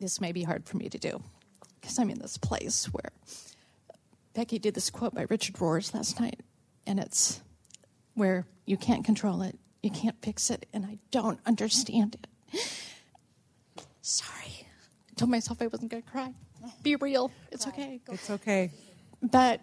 this 0.00 0.20
may 0.20 0.32
be 0.32 0.42
hard 0.42 0.66
for 0.66 0.76
me 0.76 0.88
to 0.88 0.98
do 0.98 1.22
I'm 1.98 2.10
in 2.10 2.18
this 2.18 2.38
place 2.38 2.86
where 2.86 3.10
Becky 4.34 4.58
did 4.58 4.74
this 4.74 4.90
quote 4.90 5.14
by 5.14 5.26
Richard 5.28 5.56
Rohrs 5.56 5.94
last 5.94 6.20
night, 6.20 6.40
and 6.86 7.00
it's 7.00 7.40
where 8.14 8.46
you 8.66 8.76
can't 8.76 9.04
control 9.04 9.42
it, 9.42 9.58
you 9.82 9.90
can't 9.90 10.16
fix 10.22 10.50
it, 10.50 10.66
and 10.72 10.84
I 10.84 10.98
don't 11.10 11.40
understand 11.46 12.16
it. 12.16 12.60
Sorry. 14.02 14.66
I 15.10 15.14
told 15.16 15.30
myself 15.30 15.62
I 15.62 15.66
wasn't 15.66 15.90
going 15.90 16.02
to 16.02 16.10
cry. 16.10 16.34
Be 16.82 16.96
real. 16.96 17.30
It's 17.50 17.66
okay. 17.66 18.00
It's 18.10 18.30
okay. 18.30 18.70
But 19.22 19.60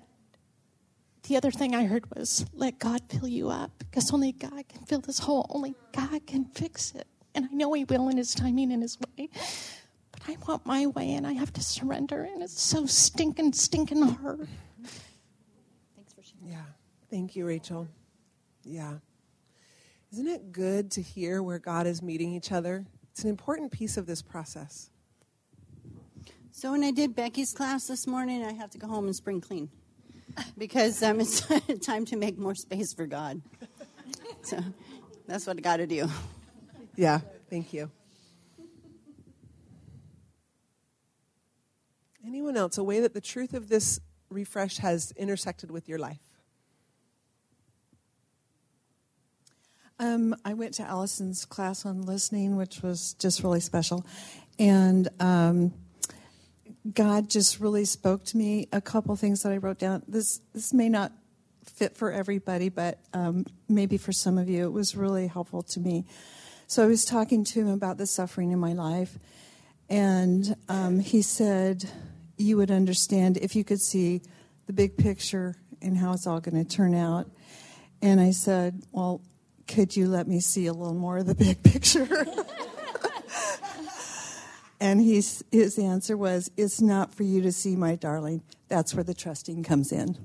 the 1.27 1.37
other 1.37 1.51
thing 1.51 1.75
I 1.75 1.85
heard 1.85 2.05
was 2.15 2.45
let 2.53 2.79
God 2.79 3.01
fill 3.09 3.27
you 3.27 3.49
up 3.49 3.71
because 3.79 4.11
only 4.13 4.31
God 4.31 4.67
can 4.67 4.83
fill 4.85 4.99
this 4.99 5.19
hole. 5.19 5.45
Only 5.49 5.75
God 5.93 6.25
can 6.27 6.45
fix 6.45 6.93
it. 6.95 7.07
And 7.35 7.47
I 7.51 7.53
know 7.53 7.73
He 7.73 7.83
will 7.85 8.09
in 8.09 8.17
His 8.17 8.33
timing 8.33 8.71
and 8.71 8.81
His 8.81 8.97
way. 8.99 9.29
But 10.25 10.33
I 10.33 10.37
want 10.47 10.65
my 10.65 10.87
way 10.87 11.13
and 11.13 11.25
I 11.25 11.33
have 11.33 11.51
to 11.53 11.61
surrender. 11.61 12.23
And 12.23 12.41
it's 12.41 12.61
so 12.61 12.85
stinking, 12.85 13.53
stinking 13.53 14.01
hard. 14.01 14.47
Thanks 15.95 16.13
for 16.13 16.23
sharing. 16.23 16.51
Yeah. 16.51 16.65
Thank 17.09 17.35
you, 17.35 17.45
Rachel. 17.45 17.87
Yeah. 18.63 18.95
Isn't 20.11 20.27
it 20.27 20.51
good 20.51 20.91
to 20.91 21.01
hear 21.01 21.41
where 21.41 21.59
God 21.59 21.87
is 21.87 22.01
meeting 22.01 22.33
each 22.33 22.51
other? 22.51 22.85
It's 23.11 23.23
an 23.23 23.29
important 23.29 23.71
piece 23.71 23.97
of 23.97 24.05
this 24.05 24.21
process. 24.21 24.89
So 26.51 26.71
when 26.71 26.83
I 26.83 26.91
did 26.91 27.15
Becky's 27.15 27.51
class 27.51 27.87
this 27.87 28.05
morning, 28.05 28.43
I 28.43 28.53
have 28.53 28.69
to 28.71 28.77
go 28.77 28.87
home 28.87 29.05
and 29.05 29.15
spring 29.15 29.41
clean 29.41 29.69
because 30.57 31.01
um, 31.03 31.19
it's 31.19 31.41
time 31.85 32.05
to 32.05 32.15
make 32.15 32.37
more 32.37 32.55
space 32.55 32.93
for 32.93 33.07
God. 33.07 33.41
So 34.43 34.59
that's 35.27 35.47
what 35.47 35.57
I 35.57 35.61
got 35.61 35.77
to 35.77 35.87
do. 35.87 36.07
Yeah. 36.95 37.19
Thank 37.49 37.73
you. 37.73 37.89
Anyone 42.25 42.55
else? 42.55 42.77
A 42.77 42.83
way 42.83 42.99
that 43.01 43.13
the 43.13 43.21
truth 43.21 43.53
of 43.53 43.69
this 43.69 43.99
refresh 44.29 44.77
has 44.77 45.11
intersected 45.17 45.71
with 45.71 45.89
your 45.89 45.99
life? 45.99 46.19
Um, 49.99 50.35
I 50.43 50.53
went 50.53 50.73
to 50.75 50.83
Allison's 50.83 51.45
class 51.45 51.85
on 51.85 52.01
listening, 52.01 52.55
which 52.55 52.81
was 52.81 53.13
just 53.15 53.43
really 53.43 53.59
special. 53.59 54.05
And 54.57 55.07
um, 55.19 55.73
God 56.93 57.29
just 57.29 57.59
really 57.59 57.85
spoke 57.85 58.25
to 58.25 58.37
me. 58.37 58.67
A 58.71 58.81
couple 58.81 59.15
things 59.15 59.43
that 59.43 59.51
I 59.51 59.57
wrote 59.57 59.79
down. 59.79 60.03
This 60.07 60.41
this 60.53 60.73
may 60.73 60.89
not 60.89 61.11
fit 61.65 61.95
for 61.95 62.11
everybody, 62.11 62.69
but 62.69 62.99
um, 63.13 63.45
maybe 63.69 63.97
for 63.97 64.11
some 64.11 64.37
of 64.37 64.49
you, 64.49 64.65
it 64.65 64.73
was 64.73 64.95
really 64.95 65.27
helpful 65.27 65.61
to 65.63 65.79
me. 65.79 66.05
So 66.67 66.83
I 66.83 66.87
was 66.87 67.05
talking 67.05 67.43
to 67.45 67.61
him 67.61 67.69
about 67.69 67.97
the 67.97 68.07
suffering 68.07 68.51
in 68.51 68.59
my 68.59 68.73
life, 68.73 69.17
and 69.89 70.55
um, 70.67 70.99
he 70.99 71.21
said, 71.21 71.89
"You 72.37 72.57
would 72.57 72.71
understand 72.71 73.37
if 73.37 73.55
you 73.55 73.63
could 73.63 73.81
see 73.81 74.21
the 74.65 74.73
big 74.73 74.97
picture 74.97 75.55
and 75.81 75.97
how 75.97 76.13
it's 76.13 76.27
all 76.27 76.39
going 76.39 76.63
to 76.63 76.69
turn 76.69 76.93
out." 76.95 77.29
And 78.01 78.19
I 78.19 78.31
said, 78.31 78.83
"Well." 78.91 79.21
Could 79.65 79.95
you 79.95 80.09
let 80.09 80.27
me 80.27 80.41
see 80.41 80.65
a 80.65 80.73
little 80.73 80.93
more 80.93 81.19
of 81.19 81.25
the 81.25 81.35
big 81.35 81.63
picture? 81.73 82.05
And 84.83 84.99
he's, 84.99 85.41
his 85.49 85.79
answer 85.79 86.17
was, 86.17 86.51
It's 86.57 86.81
not 86.81 87.15
for 87.15 87.23
you 87.23 87.41
to 87.43 87.53
see, 87.53 87.77
my 87.77 87.95
darling. 87.95 88.43
That's 88.67 88.93
where 88.93 89.05
the 89.05 89.13
trusting 89.13 89.63
comes 89.63 89.93
in. 89.93 90.17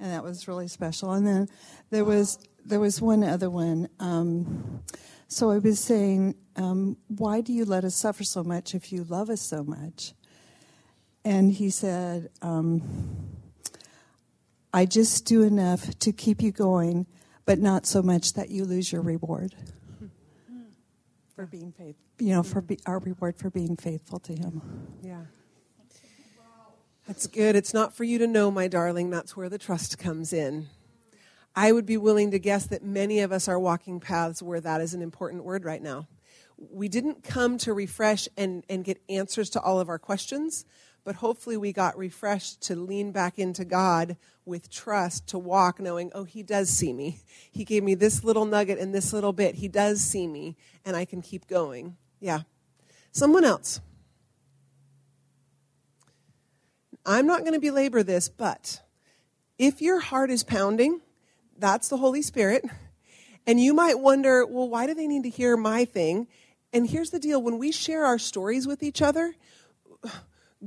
And 0.00 0.12
that 0.12 0.24
was 0.24 0.48
really 0.48 0.66
special. 0.66 1.12
And 1.12 1.26
then 1.26 1.46
there 1.90 2.06
was, 2.06 2.38
there 2.64 2.80
was 2.80 3.02
one 3.02 3.22
other 3.22 3.50
one. 3.50 3.90
Um, 3.98 4.82
so 5.28 5.50
I 5.50 5.58
was 5.58 5.78
saying, 5.78 6.36
um, 6.56 6.96
Why 7.08 7.42
do 7.42 7.52
you 7.52 7.66
let 7.66 7.84
us 7.84 7.94
suffer 7.94 8.24
so 8.24 8.42
much 8.42 8.74
if 8.74 8.94
you 8.94 9.04
love 9.04 9.28
us 9.28 9.42
so 9.42 9.62
much? 9.62 10.14
And 11.24 11.52
he 11.52 11.70
said, 11.70 12.30
um, 12.42 12.82
I 14.72 14.86
just 14.86 15.26
do 15.26 15.42
enough 15.42 15.98
to 16.00 16.12
keep 16.12 16.42
you 16.42 16.52
going, 16.52 17.06
but 17.44 17.58
not 17.58 17.86
so 17.86 18.02
much 18.02 18.34
that 18.34 18.50
you 18.50 18.64
lose 18.64 18.92
your 18.92 19.02
reward 19.02 19.54
for 21.34 21.46
being 21.46 21.72
faithful 21.72 22.10
you 22.20 22.34
know, 22.34 22.42
for 22.42 22.60
be, 22.60 22.78
our 22.86 22.98
reward 22.98 23.36
for 23.36 23.50
being 23.50 23.76
faithful 23.76 24.18
to 24.20 24.34
Him. 24.34 24.62
Yeah. 25.02 25.22
That's 27.06 27.26
good. 27.26 27.56
It's 27.56 27.74
not 27.74 27.96
for 27.96 28.04
you 28.04 28.18
to 28.18 28.26
know, 28.26 28.50
my 28.50 28.68
darling. 28.68 29.10
That's 29.10 29.36
where 29.36 29.48
the 29.48 29.58
trust 29.58 29.98
comes 29.98 30.32
in. 30.32 30.68
I 31.56 31.72
would 31.72 31.86
be 31.86 31.96
willing 31.96 32.30
to 32.30 32.38
guess 32.38 32.66
that 32.66 32.84
many 32.84 33.20
of 33.20 33.32
us 33.32 33.48
are 33.48 33.58
walking 33.58 33.98
paths 33.98 34.40
where 34.40 34.60
that 34.60 34.80
is 34.80 34.94
an 34.94 35.02
important 35.02 35.42
word 35.42 35.64
right 35.64 35.82
now. 35.82 36.06
We 36.56 36.88
didn't 36.88 37.24
come 37.24 37.58
to 37.58 37.72
refresh 37.72 38.28
and, 38.36 38.64
and 38.68 38.84
get 38.84 39.02
answers 39.08 39.50
to 39.50 39.60
all 39.60 39.80
of 39.80 39.88
our 39.88 39.98
questions, 39.98 40.64
but 41.04 41.16
hopefully 41.16 41.56
we 41.56 41.72
got 41.72 41.96
refreshed 41.96 42.60
to 42.62 42.76
lean 42.76 43.12
back 43.12 43.38
into 43.38 43.64
God 43.64 44.16
with 44.44 44.70
trust 44.70 45.28
to 45.28 45.38
walk 45.38 45.80
knowing, 45.80 46.10
oh, 46.14 46.24
He 46.24 46.42
does 46.42 46.68
see 46.68 46.92
me. 46.92 47.20
He 47.50 47.64
gave 47.64 47.82
me 47.82 47.94
this 47.94 48.24
little 48.24 48.44
nugget 48.44 48.78
and 48.78 48.94
this 48.94 49.12
little 49.12 49.32
bit. 49.32 49.56
He 49.56 49.68
does 49.68 50.00
see 50.00 50.26
me, 50.26 50.56
and 50.84 50.96
I 50.96 51.04
can 51.04 51.22
keep 51.22 51.46
going. 51.46 51.96
Yeah. 52.20 52.40
Someone 53.12 53.44
else. 53.44 53.80
I'm 57.04 57.26
not 57.26 57.40
going 57.40 57.54
to 57.54 57.60
belabor 57.60 58.02
this, 58.02 58.28
but 58.28 58.82
if 59.58 59.80
your 59.80 60.00
heart 60.00 60.30
is 60.30 60.44
pounding, 60.44 61.00
that's 61.58 61.88
the 61.88 61.96
Holy 61.96 62.22
Spirit. 62.22 62.64
And 63.46 63.60
you 63.60 63.72
might 63.72 63.98
wonder, 63.98 64.46
well, 64.46 64.68
why 64.68 64.86
do 64.86 64.94
they 64.94 65.06
need 65.06 65.22
to 65.22 65.30
hear 65.30 65.56
my 65.56 65.84
thing? 65.84 66.28
And 66.72 66.88
here's 66.88 67.10
the 67.10 67.18
deal 67.18 67.42
when 67.42 67.58
we 67.58 67.72
share 67.72 68.04
our 68.04 68.18
stories 68.18 68.66
with 68.66 68.82
each 68.82 69.02
other, 69.02 69.34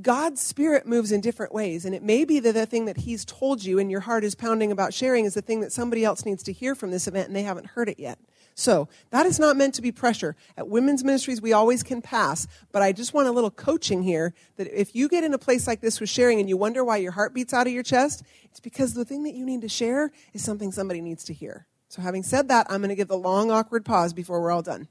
God's 0.02 0.42
Spirit 0.42 0.88
moves 0.88 1.12
in 1.12 1.22
different 1.22 1.54
ways. 1.54 1.86
And 1.86 1.94
it 1.94 2.02
may 2.02 2.26
be 2.26 2.40
that 2.40 2.54
the 2.54 2.66
thing 2.66 2.86
that 2.86 2.98
He's 2.98 3.26
told 3.26 3.64
you 3.64 3.78
and 3.80 3.92
your 3.92 4.02
heart 4.02 4.24
is 4.24 4.36
pounding 4.36 4.72
about 4.72 4.94
sharing 4.94 5.26
is 5.26 5.36
the 5.36 5.42
thing 5.42 5.62
that 5.62 5.72
somebody 5.72 6.04
else 6.04 6.26
needs 6.26 6.44
to 6.44 6.54
hear 6.54 6.74
from 6.76 6.92
this 6.92 7.08
event 7.08 7.28
and 7.28 7.36
they 7.36 7.44
haven't 7.44 7.68
heard 7.68 7.90
it 7.90 8.00
yet. 8.00 8.18
So 8.56 8.88
that 9.10 9.26
is 9.26 9.40
not 9.40 9.58
meant 9.58 9.76
to 9.76 9.82
be 9.82 9.92
pressure. 9.92 10.36
At 10.58 10.68
women's 10.68 11.04
ministries, 11.04 11.42
we 11.42 11.54
always 11.54 11.82
can 11.84 12.02
pass, 12.02 12.48
but 12.72 12.82
I 12.82 12.92
just 12.92 13.14
want 13.14 13.28
a 13.28 13.32
little 13.32 13.50
coaching 13.50 14.04
here 14.04 14.34
that 14.58 14.68
if 14.68 14.96
you 14.96 15.10
get 15.10 15.24
in 15.24 15.34
a 15.34 15.40
place 15.40 15.66
like 15.66 15.82
this 15.82 16.00
with 16.00 16.10
sharing 16.10 16.40
and 16.40 16.48
you 16.48 16.58
wonder 16.58 16.84
why 16.84 16.98
your 16.98 17.14
heart 17.14 17.34
beats 17.34 17.54
out 17.54 17.68
of 17.68 17.74
your 17.74 17.84
chest, 17.84 18.24
it's 18.46 18.60
because 18.60 18.94
the 18.94 19.06
thing 19.06 19.24
that 19.24 19.34
you 19.34 19.46
need 19.46 19.62
to 19.62 19.70
share 19.70 20.12
is 20.34 20.44
something 20.44 20.72
somebody 20.72 21.02
needs 21.02 21.24
to 21.26 21.34
hear. 21.34 21.68
So 21.90 22.02
having 22.02 22.24
said 22.24 22.48
that, 22.50 22.68
I'm 22.70 22.82
going 22.82 22.90
to 22.90 22.96
give 22.96 23.08
the 23.08 23.18
long, 23.18 23.52
awkward 23.52 23.86
pause 23.86 24.14
before 24.14 24.42
we're 24.42 24.52
all 24.52 24.62
done. 24.62 24.88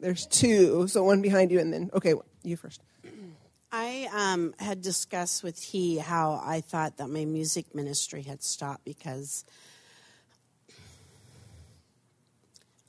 There's 0.00 0.26
two, 0.26 0.86
so 0.88 1.02
one 1.02 1.22
behind 1.22 1.50
you, 1.50 1.58
and 1.58 1.72
then 1.72 1.90
okay, 1.92 2.14
you 2.42 2.56
first. 2.56 2.82
I 3.70 4.08
um, 4.12 4.54
had 4.58 4.80
discussed 4.80 5.42
with 5.42 5.62
he 5.62 5.98
how 5.98 6.40
I 6.42 6.60
thought 6.60 6.96
that 6.98 7.08
my 7.08 7.24
music 7.24 7.74
ministry 7.74 8.22
had 8.22 8.42
stopped 8.42 8.84
because 8.84 9.44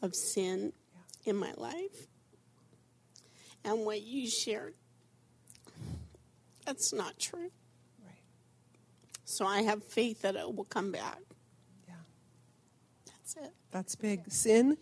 of 0.02 0.16
sin 0.16 0.72
in 1.26 1.36
my 1.36 1.52
life, 1.58 2.08
and 3.66 3.86
what 3.86 4.02
you 4.02 4.30
shared. 4.30 4.76
That's 6.66 6.94
not 6.94 7.18
true. 7.18 7.50
Right. 8.06 8.22
So 9.26 9.46
I 9.46 9.64
have 9.64 9.84
faith 9.84 10.22
that 10.22 10.36
it 10.36 10.56
will 10.56 10.66
come 10.66 10.92
back. 10.92 11.18
Yeah. 11.88 11.96
That's 13.08 13.36
it. 13.36 13.54
That's 13.72 13.96
big. 13.96 14.32
Sin 14.32 14.78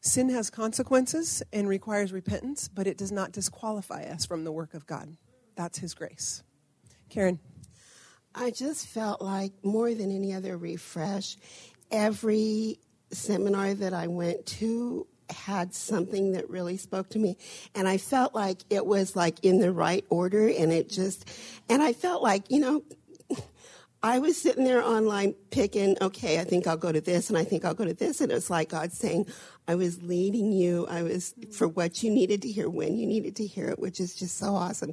Sin 0.00 0.30
has 0.30 0.50
consequences 0.50 1.42
and 1.52 1.68
requires 1.68 2.12
repentance, 2.12 2.68
but 2.68 2.86
it 2.86 2.96
does 2.96 3.12
not 3.12 3.32
disqualify 3.32 4.04
us 4.04 4.24
from 4.24 4.44
the 4.44 4.52
work 4.52 4.74
of 4.74 4.86
God. 4.86 5.16
That's 5.56 5.78
His 5.78 5.94
grace. 5.94 6.42
Karen. 7.08 7.38
I 8.34 8.52
just 8.52 8.86
felt 8.86 9.20
like 9.20 9.52
more 9.64 9.92
than 9.92 10.12
any 10.12 10.32
other 10.32 10.56
refresh, 10.56 11.36
every 11.90 12.78
seminar 13.10 13.74
that 13.74 13.92
I 13.92 14.06
went 14.06 14.46
to 14.46 15.06
had 15.32 15.74
something 15.74 16.32
that 16.32 16.48
really 16.50 16.76
spoke 16.76 17.08
to 17.08 17.18
me 17.18 17.36
and 17.74 17.86
i 17.86 17.96
felt 17.96 18.34
like 18.34 18.58
it 18.68 18.84
was 18.84 19.14
like 19.14 19.38
in 19.44 19.60
the 19.60 19.72
right 19.72 20.04
order 20.10 20.48
and 20.48 20.72
it 20.72 20.88
just 20.88 21.28
and 21.68 21.82
i 21.82 21.92
felt 21.92 22.22
like 22.22 22.50
you 22.50 22.58
know 22.58 22.82
I 24.02 24.18
was 24.18 24.40
sitting 24.40 24.64
there 24.64 24.82
online 24.82 25.34
picking, 25.50 25.96
okay, 26.00 26.40
I 26.40 26.44
think 26.44 26.66
I'll 26.66 26.78
go 26.78 26.90
to 26.90 27.02
this 27.02 27.28
and 27.28 27.36
I 27.36 27.44
think 27.44 27.66
I'll 27.66 27.74
go 27.74 27.84
to 27.84 27.92
this. 27.92 28.22
And 28.22 28.32
it 28.32 28.34
was 28.34 28.48
like 28.48 28.70
God 28.70 28.92
saying, 28.92 29.26
I 29.68 29.74
was 29.74 30.02
leading 30.02 30.52
you. 30.52 30.86
I 30.88 31.02
was 31.02 31.34
for 31.52 31.68
what 31.68 32.02
you 32.02 32.10
needed 32.10 32.40
to 32.42 32.50
hear 32.50 32.70
when 32.70 32.96
you 32.96 33.06
needed 33.06 33.36
to 33.36 33.46
hear 33.46 33.68
it, 33.68 33.78
which 33.78 34.00
is 34.00 34.14
just 34.14 34.38
so 34.38 34.54
awesome. 34.54 34.92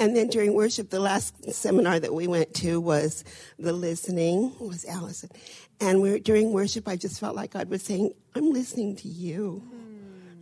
And 0.00 0.16
then 0.16 0.26
during 0.28 0.54
worship, 0.54 0.90
the 0.90 0.98
last 0.98 1.52
seminar 1.52 2.00
that 2.00 2.12
we 2.12 2.26
went 2.26 2.52
to 2.54 2.80
was 2.80 3.22
the 3.60 3.72
listening 3.72 4.52
was 4.58 4.84
Allison. 4.84 5.30
And 5.80 6.02
we 6.02 6.18
during 6.18 6.52
worship, 6.52 6.88
I 6.88 6.96
just 6.96 7.20
felt 7.20 7.36
like 7.36 7.52
God 7.52 7.70
was 7.70 7.82
saying, 7.82 8.12
I'm 8.34 8.50
listening 8.52 8.96
to 8.96 9.08
you. 9.08 9.62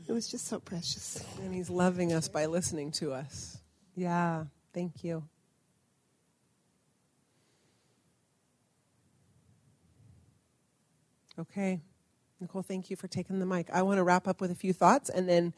It 0.08 0.12
was 0.12 0.26
just 0.28 0.46
so 0.46 0.58
precious. 0.58 1.22
And 1.42 1.52
he's 1.52 1.68
loving 1.68 2.14
us 2.14 2.28
by 2.28 2.46
listening 2.46 2.92
to 2.92 3.12
us. 3.12 3.58
Yeah, 3.94 4.44
thank 4.72 5.04
you. 5.04 5.24
Okay. 11.38 11.80
Nicole, 12.40 12.62
thank 12.62 12.90
you 12.90 12.96
for 12.96 13.08
taking 13.08 13.38
the 13.38 13.46
mic. 13.46 13.68
I 13.72 13.82
want 13.82 13.98
to 13.98 14.02
wrap 14.02 14.28
up 14.28 14.40
with 14.40 14.50
a 14.50 14.54
few 14.54 14.72
thoughts, 14.72 15.08
and 15.08 15.28
then 15.28 15.54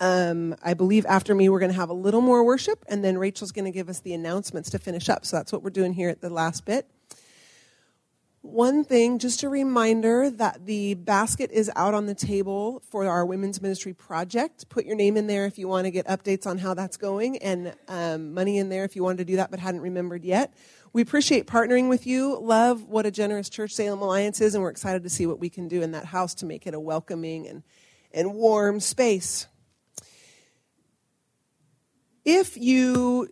um, 0.00 0.54
I 0.62 0.74
believe 0.74 1.06
after 1.06 1.34
me, 1.34 1.48
we're 1.48 1.58
going 1.58 1.70
to 1.72 1.76
have 1.76 1.88
a 1.88 1.94
little 1.94 2.20
more 2.20 2.44
worship, 2.44 2.84
and 2.88 3.02
then 3.02 3.16
Rachel's 3.16 3.52
going 3.52 3.64
to 3.64 3.70
give 3.70 3.88
us 3.88 4.00
the 4.00 4.12
announcements 4.12 4.70
to 4.70 4.78
finish 4.78 5.08
up. 5.08 5.24
So 5.24 5.36
that's 5.36 5.52
what 5.52 5.62
we're 5.62 5.70
doing 5.70 5.94
here 5.94 6.10
at 6.10 6.20
the 6.20 6.30
last 6.30 6.64
bit. 6.64 6.86
One 8.40 8.84
thing, 8.84 9.18
just 9.18 9.42
a 9.42 9.48
reminder 9.48 10.30
that 10.30 10.64
the 10.64 10.94
basket 10.94 11.50
is 11.50 11.70
out 11.74 11.92
on 11.92 12.06
the 12.06 12.14
table 12.14 12.80
for 12.88 13.04
our 13.04 13.26
women's 13.26 13.60
ministry 13.60 13.92
project. 13.92 14.68
Put 14.68 14.86
your 14.86 14.94
name 14.94 15.16
in 15.16 15.26
there 15.26 15.44
if 15.46 15.58
you 15.58 15.66
want 15.66 15.86
to 15.86 15.90
get 15.90 16.06
updates 16.06 16.46
on 16.46 16.58
how 16.58 16.74
that's 16.74 16.96
going, 16.96 17.38
and 17.38 17.74
um, 17.88 18.34
money 18.34 18.58
in 18.58 18.68
there 18.68 18.84
if 18.84 18.94
you 18.94 19.02
wanted 19.02 19.18
to 19.18 19.24
do 19.24 19.36
that 19.36 19.50
but 19.50 19.58
hadn't 19.58 19.80
remembered 19.80 20.24
yet. 20.24 20.54
We 20.92 21.02
appreciate 21.02 21.48
partnering 21.48 21.88
with 21.88 22.06
you. 22.06 22.38
Love 22.40 22.84
what 22.84 23.06
a 23.06 23.10
generous 23.10 23.48
church 23.48 23.74
Salem 23.74 24.00
Alliance 24.00 24.40
is, 24.40 24.54
and 24.54 24.62
we're 24.62 24.70
excited 24.70 25.02
to 25.02 25.10
see 25.10 25.26
what 25.26 25.40
we 25.40 25.50
can 25.50 25.66
do 25.66 25.82
in 25.82 25.90
that 25.90 26.04
house 26.04 26.34
to 26.36 26.46
make 26.46 26.64
it 26.64 26.74
a 26.74 26.80
welcoming 26.80 27.48
and, 27.48 27.64
and 28.12 28.34
warm 28.34 28.78
space. 28.78 29.48
If 32.24 32.56
you 32.56 33.30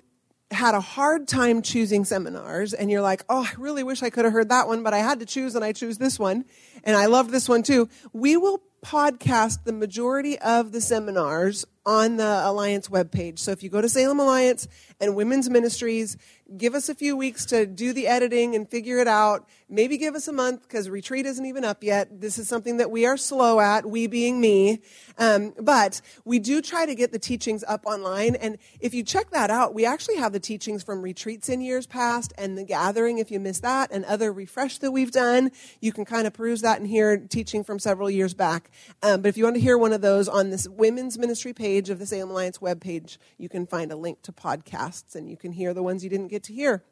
had 0.51 0.75
a 0.75 0.81
hard 0.81 1.27
time 1.27 1.61
choosing 1.61 2.05
seminars 2.05 2.73
and 2.73 2.91
you're 2.91 3.03
like, 3.03 3.25
oh, 3.29 3.45
I 3.45 3.53
really 3.59 3.83
wish 3.83 4.03
I 4.03 4.11
could 4.11 4.25
have 4.25 4.33
heard 4.33 4.49
that 4.51 4.69
one, 4.69 4.83
but 4.83 4.95
I 4.95 4.99
had 4.99 5.21
to 5.21 5.27
choose 5.27 5.55
and 5.57 5.65
I 5.65 5.73
choose 5.73 5.99
this 5.99 6.19
one, 6.19 6.45
and 6.85 6.97
I 6.97 7.07
love 7.07 7.31
this 7.33 7.49
one 7.49 7.63
too, 7.63 7.89
we 8.13 8.37
will 8.37 8.63
podcast 8.85 9.65
the 9.65 9.73
majority 9.73 10.39
of 10.39 10.73
the 10.73 10.81
seminars 10.81 11.67
on 11.87 12.17
the 12.17 12.41
Alliance 12.45 12.89
webpage. 12.89 13.39
So 13.39 13.53
if 13.53 13.63
you 13.63 13.71
go 13.71 13.81
to 13.81 13.89
Salem 13.89 14.19
Alliance 14.19 14.67
and 15.01 15.15
Women's 15.15 15.49
Ministries, 15.49 16.17
give 16.57 16.75
us 16.75 16.89
a 16.89 16.97
few 16.97 17.17
weeks 17.17 17.47
to 17.47 17.65
do 17.65 17.93
the 17.93 18.09
editing 18.09 18.57
and 18.57 18.69
figure 18.69 18.99
it 18.99 19.07
out. 19.07 19.49
Maybe 19.69 19.97
give 19.97 20.17
us 20.17 20.27
a 20.27 20.33
month 20.33 20.63
because 20.63 20.91
retreat 20.91 21.27
isn't 21.27 21.47
even 21.47 21.65
up 21.65 21.85
yet. 21.85 22.21
This 22.21 22.39
is 22.39 22.49
something 22.49 22.79
that 22.79 22.91
we 22.91 23.07
are 23.07 23.17
slow 23.17 23.61
at, 23.61 23.87
we 23.87 24.09
being 24.09 24.41
me. 24.41 24.81
Um, 25.17 25.55
but 25.61 26.01
we 26.25 26.41
do 26.41 26.61
try 26.61 26.87
to 26.87 26.95
get 26.97 27.13
the 27.13 27.21
teachings 27.21 27.63
up 27.69 27.87
online. 27.87 28.35
And 28.35 28.59
if 28.81 28.93
you 28.93 29.05
check 29.05 29.31
that 29.31 29.51
out, 29.51 29.73
we 29.73 29.87
actually 29.87 30.17
have 30.17 30.33
the 30.33 30.41
teachings 30.41 30.83
from 30.83 31.03
retreats 31.03 31.49
in 31.49 31.61
years 31.61 31.87
past 31.87 32.33
and 32.37 32.59
the 32.59 32.65
gathering, 32.65 33.19
if 33.19 33.31
you 33.31 33.39
missed 33.39 33.63
that, 33.63 33.93
and 33.93 34.05
other 34.05 34.33
refresh 34.33 34.79
that 34.79 34.91
we've 34.91 35.13
done. 35.13 35.53
You 35.81 35.93
can 35.93 36.05
kind 36.05 36.27
of 36.27 36.33
peruse 36.33 36.63
that 36.63 36.79
and 36.79 36.89
hear 36.89 37.17
teaching 37.17 37.63
from 37.63 37.79
several 37.79 38.11
years 38.11 38.35
back. 38.35 38.66
Um, 39.03 39.23
but 39.23 39.29
if 39.29 39.37
you 39.37 39.45
want 39.45 39.57
to 39.57 39.61
hear 39.61 39.79
one 39.79 39.93
of 39.93 40.01
those 40.01 40.29
on 40.29 40.51
this 40.51 40.69
women's 40.69 41.19
ministry 41.19 41.53
page 41.53 41.91
of 41.91 41.99
the 41.99 42.07
Salem 42.07 42.31
Alliance 42.31 42.59
webpage, 42.59 43.19
you 43.39 43.49
can 43.49 43.67
find 43.67 43.93
a 43.93 43.97
link 43.97 44.23
to 44.23 44.33
podcasts 44.33 45.15
and 45.15 45.31
you 45.31 45.37
can 45.37 45.53
hear 45.53 45.75
the 45.75 45.83
ones 45.83 46.05
you 46.05 46.11
didn't 46.11 46.29
get 46.29 46.43
to 46.45 46.53
hear. 46.53 46.85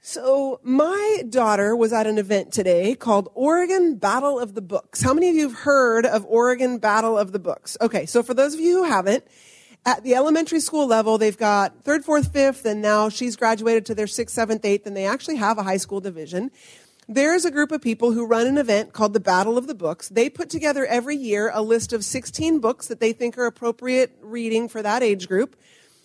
So, 0.00 0.60
my 0.62 1.22
daughter 1.28 1.74
was 1.74 1.92
at 1.92 2.06
an 2.06 2.16
event 2.16 2.52
today 2.52 2.94
called 2.94 3.28
Oregon 3.34 3.96
Battle 3.96 4.38
of 4.38 4.54
the 4.54 4.62
Books. 4.62 5.02
How 5.02 5.12
many 5.12 5.30
of 5.30 5.34
you 5.34 5.48
have 5.48 5.58
heard 5.58 6.06
of 6.06 6.24
Oregon 6.26 6.78
Battle 6.78 7.18
of 7.18 7.32
the 7.32 7.40
Books? 7.40 7.76
Okay, 7.80 8.06
so 8.06 8.22
for 8.22 8.32
those 8.32 8.54
of 8.54 8.60
you 8.60 8.84
who 8.84 8.84
haven't, 8.84 9.24
at 9.84 10.02
the 10.02 10.14
elementary 10.14 10.60
school 10.60 10.86
level, 10.86 11.16
they've 11.16 11.36
got 11.36 11.84
third, 11.84 12.04
fourth, 12.04 12.32
fifth, 12.32 12.64
and 12.66 12.82
now 12.82 13.08
she's 13.08 13.36
graduated 13.36 13.86
to 13.86 13.94
their 13.94 14.06
sixth, 14.06 14.34
seventh, 14.34 14.64
eighth, 14.64 14.86
and 14.86 14.96
they 14.96 15.06
actually 15.06 15.36
have 15.36 15.58
a 15.58 15.62
high 15.62 15.76
school 15.76 16.00
division. 16.00 16.50
There's 17.08 17.44
a 17.44 17.52
group 17.52 17.70
of 17.70 17.80
people 17.80 18.10
who 18.10 18.26
run 18.26 18.48
an 18.48 18.58
event 18.58 18.92
called 18.92 19.12
the 19.12 19.20
Battle 19.20 19.56
of 19.56 19.68
the 19.68 19.76
Books. 19.76 20.08
They 20.08 20.28
put 20.28 20.50
together 20.50 20.84
every 20.84 21.14
year 21.14 21.52
a 21.54 21.62
list 21.62 21.92
of 21.92 22.04
16 22.04 22.58
books 22.58 22.88
that 22.88 22.98
they 22.98 23.12
think 23.12 23.38
are 23.38 23.46
appropriate 23.46 24.18
reading 24.20 24.68
for 24.68 24.82
that 24.82 25.04
age 25.04 25.28
group. 25.28 25.54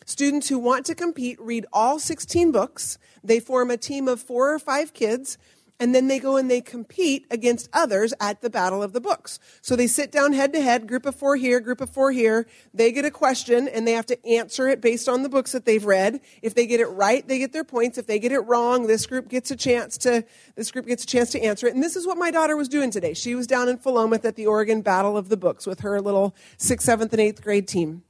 Students 0.05 0.49
who 0.49 0.59
want 0.59 0.85
to 0.85 0.93
compete 0.93 1.41
read 1.41 1.65
all 1.73 1.97
16 1.97 2.51
books. 2.51 2.99
They 3.23 3.39
form 3.39 3.71
a 3.71 3.77
team 3.77 4.07
of 4.07 4.21
four 4.21 4.53
or 4.53 4.59
five 4.59 4.93
kids, 4.93 5.39
and 5.81 5.95
then 5.95 6.07
they 6.07 6.19
go 6.19 6.37
and 6.37 6.49
they 6.49 6.61
compete 6.61 7.25
against 7.31 7.67
others 7.73 8.13
at 8.19 8.41
the 8.41 8.51
Battle 8.51 8.83
of 8.83 8.93
the 8.93 9.01
Books. 9.01 9.39
So 9.63 9.75
they 9.75 9.87
sit 9.87 10.11
down 10.11 10.33
head 10.33 10.53
to 10.53 10.61
head, 10.61 10.87
group 10.87 11.07
of 11.07 11.15
four 11.15 11.37
here, 11.37 11.59
group 11.59 11.81
of 11.81 11.89
four 11.89 12.11
here. 12.11 12.45
They 12.71 12.91
get 12.91 13.03
a 13.03 13.09
question, 13.09 13.67
and 13.67 13.87
they 13.87 13.93
have 13.93 14.05
to 14.05 14.25
answer 14.25 14.67
it 14.67 14.79
based 14.79 15.09
on 15.09 15.23
the 15.23 15.29
books 15.29 15.53
that 15.53 15.65
they've 15.65 15.83
read. 15.83 16.21
If 16.43 16.53
they 16.53 16.67
get 16.67 16.81
it 16.81 16.85
right, 16.85 17.27
they 17.27 17.39
get 17.39 17.51
their 17.51 17.63
points. 17.63 17.97
If 17.97 18.05
they 18.05 18.19
get 18.19 18.31
it 18.31 18.41
wrong, 18.41 18.85
this 18.85 19.07
group 19.07 19.27
gets 19.27 19.49
a 19.49 19.55
chance 19.55 19.97
to 19.99 20.23
this 20.55 20.69
group 20.69 20.85
gets 20.85 21.03
a 21.03 21.07
chance 21.07 21.31
to 21.31 21.41
answer 21.41 21.65
it. 21.65 21.73
And 21.73 21.81
this 21.81 21.95
is 21.95 22.05
what 22.05 22.17
my 22.19 22.29
daughter 22.29 22.55
was 22.55 22.69
doing 22.69 22.91
today. 22.91 23.15
She 23.15 23.33
was 23.33 23.47
down 23.47 23.67
in 23.67 23.79
Philomath 23.79 24.23
at 24.23 24.35
the 24.35 24.45
Oregon 24.45 24.83
Battle 24.83 25.17
of 25.17 25.29
the 25.29 25.37
Books 25.37 25.65
with 25.65 25.79
her 25.79 25.99
little 25.99 26.35
sixth, 26.57 26.85
seventh, 26.85 27.11
and 27.11 27.19
eighth 27.19 27.41
grade 27.41 27.67
team. 27.67 28.03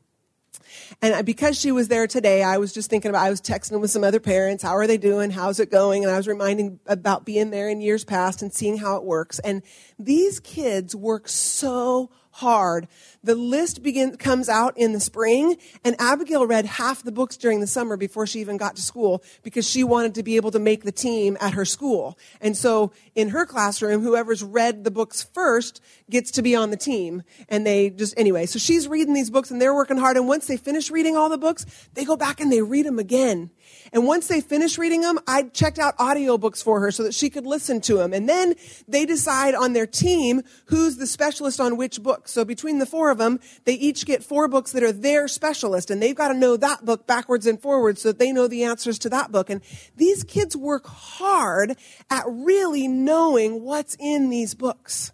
And 1.01 1.25
because 1.25 1.59
she 1.59 1.71
was 1.71 1.87
there 1.87 2.07
today, 2.07 2.43
I 2.43 2.57
was 2.57 2.73
just 2.73 2.89
thinking 2.89 3.09
about, 3.09 3.25
I 3.25 3.29
was 3.29 3.41
texting 3.41 3.79
with 3.79 3.91
some 3.91 4.03
other 4.03 4.19
parents. 4.19 4.63
How 4.63 4.75
are 4.77 4.87
they 4.87 4.97
doing? 4.97 5.31
How's 5.31 5.59
it 5.59 5.71
going? 5.71 6.03
And 6.03 6.13
I 6.13 6.17
was 6.17 6.27
reminding 6.27 6.79
about 6.85 7.25
being 7.25 7.51
there 7.51 7.69
in 7.69 7.81
years 7.81 8.03
past 8.03 8.41
and 8.41 8.53
seeing 8.53 8.77
how 8.77 8.97
it 8.97 9.03
works. 9.03 9.39
And 9.39 9.63
these 9.97 10.39
kids 10.39 10.95
work 10.95 11.27
so 11.27 12.11
hard. 12.31 12.87
The 13.23 13.35
list 13.35 13.83
begin, 13.83 14.17
comes 14.17 14.49
out 14.49 14.77
in 14.77 14.93
the 14.93 14.99
spring, 14.99 15.57
and 15.83 15.95
Abigail 15.99 16.47
read 16.47 16.65
half 16.65 17.03
the 17.03 17.11
books 17.11 17.37
during 17.37 17.59
the 17.59 17.67
summer 17.67 17.97
before 17.97 18.25
she 18.25 18.39
even 18.39 18.57
got 18.57 18.75
to 18.77 18.81
school 18.81 19.23
because 19.43 19.69
she 19.69 19.83
wanted 19.83 20.15
to 20.15 20.23
be 20.23 20.35
able 20.37 20.51
to 20.51 20.59
make 20.59 20.83
the 20.83 20.91
team 20.91 21.37
at 21.39 21.53
her 21.53 21.65
school. 21.65 22.17
And 22.39 22.55
so 22.57 22.91
in 23.15 23.29
her 23.29 23.45
classroom, 23.45 24.01
whoever's 24.01 24.43
read 24.43 24.83
the 24.83 24.91
books 24.91 25.21
first 25.21 25.81
gets 26.09 26.31
to 26.31 26.41
be 26.41 26.55
on 26.55 26.71
the 26.71 26.77
team. 26.77 27.23
And 27.49 27.65
they 27.65 27.89
just, 27.89 28.13
anyway, 28.17 28.45
so 28.45 28.59
she's 28.59 28.87
reading 28.87 29.13
these 29.13 29.29
books 29.29 29.51
and 29.51 29.61
they're 29.61 29.75
working 29.75 29.97
hard. 29.97 30.17
And 30.17 30.27
once 30.27 30.47
they 30.47 30.57
finish 30.57 30.89
reading 30.89 31.15
all 31.15 31.29
the 31.29 31.37
books, 31.37 31.65
they 31.93 32.05
go 32.05 32.17
back 32.17 32.39
and 32.39 32.51
they 32.51 32.61
read 32.61 32.85
them 32.85 32.99
again. 32.99 33.51
And 33.93 34.05
once 34.05 34.27
they 34.27 34.41
finish 34.41 34.77
reading 34.77 35.01
them, 35.01 35.19
I 35.27 35.43
checked 35.43 35.79
out 35.79 35.97
audiobooks 35.97 36.63
for 36.63 36.79
her 36.79 36.91
so 36.91 37.03
that 37.03 37.13
she 37.13 37.29
could 37.29 37.45
listen 37.45 37.81
to 37.81 37.97
them. 37.97 38.13
And 38.13 38.27
then 38.27 38.55
they 38.87 39.05
decide 39.05 39.55
on 39.55 39.73
their 39.73 39.87
team 39.87 40.41
who's 40.65 40.97
the 40.97 41.07
specialist 41.07 41.59
on 41.59 41.77
which 41.77 42.01
book. 42.01 42.27
So 42.27 42.45
between 42.45 42.79
the 42.79 42.85
four 42.85 43.11
of 43.11 43.17
them, 43.17 43.39
they 43.65 43.73
each 43.73 44.05
get 44.05 44.23
four 44.23 44.47
books 44.47 44.71
that 44.71 44.83
are 44.83 44.91
their 44.91 45.27
specialist 45.27 45.91
and 45.91 46.01
they've 46.01 46.15
got 46.15 46.29
to 46.29 46.33
know 46.33 46.57
that 46.57 46.85
book 46.85 47.07
backwards 47.07 47.45
and 47.45 47.61
forwards 47.61 48.01
so 48.01 48.09
that 48.09 48.19
they 48.19 48.31
know 48.31 48.47
the 48.47 48.63
answers 48.63 48.99
to 48.99 49.09
that 49.09 49.31
book. 49.31 49.49
And 49.49 49.61
these 49.95 50.23
kids 50.23 50.55
work 50.55 50.87
hard 50.87 51.75
at 52.09 52.23
really 52.27 52.87
knowing 52.87 53.63
what's 53.63 53.95
in 53.99 54.29
these 54.29 54.53
books. 54.53 55.11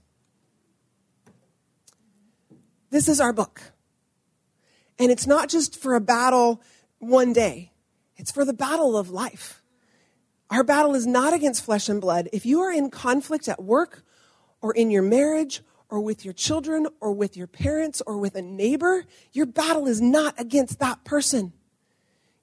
This 2.90 3.08
is 3.08 3.20
our 3.20 3.34
book. 3.34 3.62
And 5.00 5.12
it's 5.12 5.28
not 5.28 5.50
just 5.50 5.80
for 5.80 5.96
a 5.96 6.02
battle 6.02 6.62
one 7.00 7.34
day. 7.34 7.72
It's 8.18 8.32
for 8.32 8.44
the 8.44 8.54
battle 8.54 8.98
of 8.98 9.10
life. 9.10 9.62
Our 10.50 10.64
battle 10.64 10.96
is 10.96 11.06
not 11.06 11.34
against 11.34 11.64
flesh 11.64 11.90
and 11.90 12.02
blood. 12.02 12.30
If 12.32 12.46
you 12.46 12.62
are 12.62 12.72
in 12.72 12.90
conflict 12.90 13.48
at 13.48 13.62
work 13.64 14.04
or 14.62 14.74
in 14.74 14.92
your 14.92 15.04
marriage 15.04 15.62
or 15.90 16.00
with 16.00 16.26
your 16.26 16.34
children 16.34 16.88
or 17.00 17.12
with 17.14 17.36
your 17.38 17.48
parents 17.48 18.02
or 18.06 18.18
with 18.18 18.36
a 18.36 18.42
neighbor, 18.42 19.06
your 19.34 19.46
battle 19.46 19.88
is 19.88 20.02
not 20.02 20.34
against 20.40 20.80
that 20.80 21.04
person. 21.04 21.54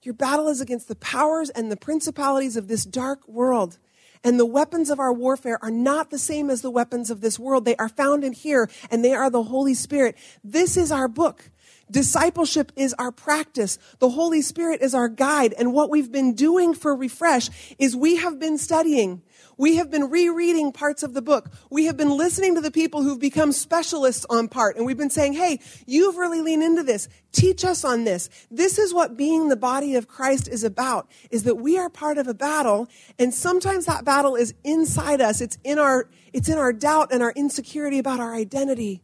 Your 0.03 0.15
battle 0.15 0.49
is 0.49 0.61
against 0.61 0.89
the 0.89 0.97
powers 0.97 1.49
and 1.51 1.73
the 1.73 1.77
principalities 1.77 2.57
of 2.57 2.69
this 2.69 2.85
dark 2.85 3.27
world. 3.27 3.79
And 4.23 4.39
the 4.39 4.47
weapons 4.47 4.91
of 4.91 5.01
our 5.01 5.13
warfare 5.13 5.59
are 5.63 5.71
not 5.71 6.11
the 6.11 6.19
same 6.19 6.51
as 6.51 6.63
the 6.63 6.71
weapons 6.71 7.11
of 7.11 7.21
this 7.21 7.39
world. 7.39 7.65
They 7.65 7.77
are 7.77 7.89
found 7.89 8.23
in 8.25 8.33
here 8.33 8.71
and 8.91 9.05
they 9.05 9.15
are 9.15 9.31
the 9.31 9.43
Holy 9.43 9.75
Spirit. 9.75 10.17
This 10.43 10.77
is 10.77 10.93
our 10.93 11.09
book. 11.09 11.51
Discipleship 11.91 12.73
is 12.77 12.95
our 12.95 13.13
practice. 13.13 13.79
The 13.99 14.11
Holy 14.11 14.43
Spirit 14.43 14.81
is 14.81 14.95
our 14.95 15.09
guide. 15.09 15.53
And 15.53 15.73
what 15.73 15.91
we've 15.91 16.11
been 16.11 16.35
doing 16.35 16.75
for 16.75 16.97
Refresh 16.97 17.51
is 17.79 17.95
we 17.95 18.17
have 18.17 18.39
been 18.39 18.59
studying. 18.59 19.23
We 19.57 19.77
have 19.77 19.91
been 19.91 20.11
rereading 20.11 20.73
parts 20.73 21.03
of 21.03 21.15
the 21.15 21.23
book. 21.23 21.51
We 21.71 21.85
have 21.85 21.97
been 21.97 22.17
listening 22.17 22.57
to 22.57 22.61
the 22.61 22.73
people 22.73 23.03
who've 23.03 23.21
become 23.21 23.53
specialists 23.53 24.27
on 24.29 24.49
part. 24.49 24.77
And 24.77 24.85
we've 24.85 24.97
been 24.97 25.11
saying, 25.11 25.35
hey, 25.35 25.61
you've 25.87 26.17
really 26.17 26.41
leaned 26.41 26.65
into 26.65 26.83
this. 26.83 27.09
Teach 27.31 27.65
us 27.65 27.85
on 27.85 28.03
this. 28.03 28.29
This 28.51 28.79
is 28.79 28.93
what 28.93 29.17
being 29.17 29.49
the 29.49 29.57
body 29.57 29.95
of 29.95 30.09
Christ 30.09 30.49
is 30.49 30.65
about, 30.65 31.09
is 31.31 31.45
that 31.45 31.57
we 31.57 31.79
are 31.79 31.89
part 31.89 32.19
of 32.19 32.27
a 32.27 32.35
battle. 32.35 32.89
And 33.19 33.33
sometimes 33.33 33.87
that 33.87 34.05
battle 34.05 34.35
is 34.35 34.55
inside 34.65 35.21
us. 35.21 35.41
It's 35.41 35.59
in 35.63 35.79
our, 35.79 36.09
it's 36.33 36.49
in 36.49 36.59
our 36.59 36.73
doubt 36.73 37.13
and 37.13 37.23
our 37.23 37.33
insecurity 37.37 38.01
about 38.01 38.19
our 38.19 38.35
identity. 38.35 39.04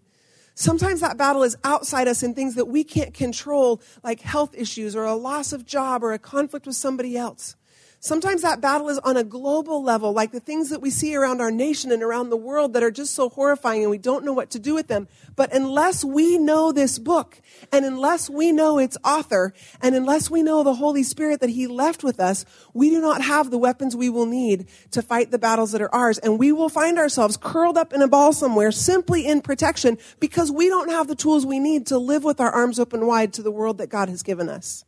Sometimes 0.60 1.00
that 1.00 1.16
battle 1.16 1.42
is 1.42 1.56
outside 1.64 2.06
us 2.06 2.22
in 2.22 2.34
things 2.34 2.54
that 2.56 2.66
we 2.66 2.84
can't 2.84 3.14
control, 3.14 3.80
like 4.04 4.20
health 4.20 4.54
issues 4.54 4.94
or 4.94 5.04
a 5.04 5.14
loss 5.14 5.54
of 5.54 5.64
job 5.64 6.04
or 6.04 6.12
a 6.12 6.18
conflict 6.18 6.66
with 6.66 6.76
somebody 6.76 7.16
else. 7.16 7.56
Sometimes 8.02 8.40
that 8.40 8.62
battle 8.62 8.88
is 8.88 8.98
on 9.00 9.18
a 9.18 9.24
global 9.24 9.82
level, 9.82 10.14
like 10.14 10.32
the 10.32 10.40
things 10.40 10.70
that 10.70 10.80
we 10.80 10.88
see 10.88 11.14
around 11.14 11.42
our 11.42 11.50
nation 11.50 11.92
and 11.92 12.02
around 12.02 12.30
the 12.30 12.36
world 12.36 12.72
that 12.72 12.82
are 12.82 12.90
just 12.90 13.14
so 13.14 13.28
horrifying 13.28 13.82
and 13.82 13.90
we 13.90 13.98
don't 13.98 14.24
know 14.24 14.32
what 14.32 14.48
to 14.52 14.58
do 14.58 14.72
with 14.72 14.86
them. 14.86 15.06
But 15.36 15.54
unless 15.54 16.02
we 16.02 16.38
know 16.38 16.72
this 16.72 16.98
book 16.98 17.42
and 17.70 17.84
unless 17.84 18.30
we 18.30 18.52
know 18.52 18.78
its 18.78 18.96
author 19.04 19.52
and 19.82 19.94
unless 19.94 20.30
we 20.30 20.42
know 20.42 20.62
the 20.62 20.76
Holy 20.76 21.02
Spirit 21.02 21.40
that 21.40 21.50
He 21.50 21.66
left 21.66 22.02
with 22.02 22.18
us, 22.18 22.46
we 22.72 22.88
do 22.88 23.02
not 23.02 23.20
have 23.20 23.50
the 23.50 23.58
weapons 23.58 23.94
we 23.94 24.08
will 24.08 24.24
need 24.24 24.66
to 24.92 25.02
fight 25.02 25.30
the 25.30 25.38
battles 25.38 25.72
that 25.72 25.82
are 25.82 25.94
ours. 25.94 26.16
And 26.16 26.38
we 26.38 26.52
will 26.52 26.70
find 26.70 26.98
ourselves 26.98 27.36
curled 27.36 27.76
up 27.76 27.92
in 27.92 28.00
a 28.00 28.08
ball 28.08 28.32
somewhere 28.32 28.72
simply 28.72 29.26
in 29.26 29.42
protection 29.42 29.98
because 30.20 30.50
we 30.50 30.68
don't 30.68 30.88
have 30.88 31.06
the 31.06 31.14
tools 31.14 31.44
we 31.44 31.58
need 31.58 31.86
to 31.88 31.98
live 31.98 32.24
with 32.24 32.40
our 32.40 32.50
arms 32.50 32.80
open 32.80 33.06
wide 33.06 33.34
to 33.34 33.42
the 33.42 33.52
world 33.52 33.76
that 33.76 33.90
God 33.90 34.08
has 34.08 34.22
given 34.22 34.48
us. 34.48 34.86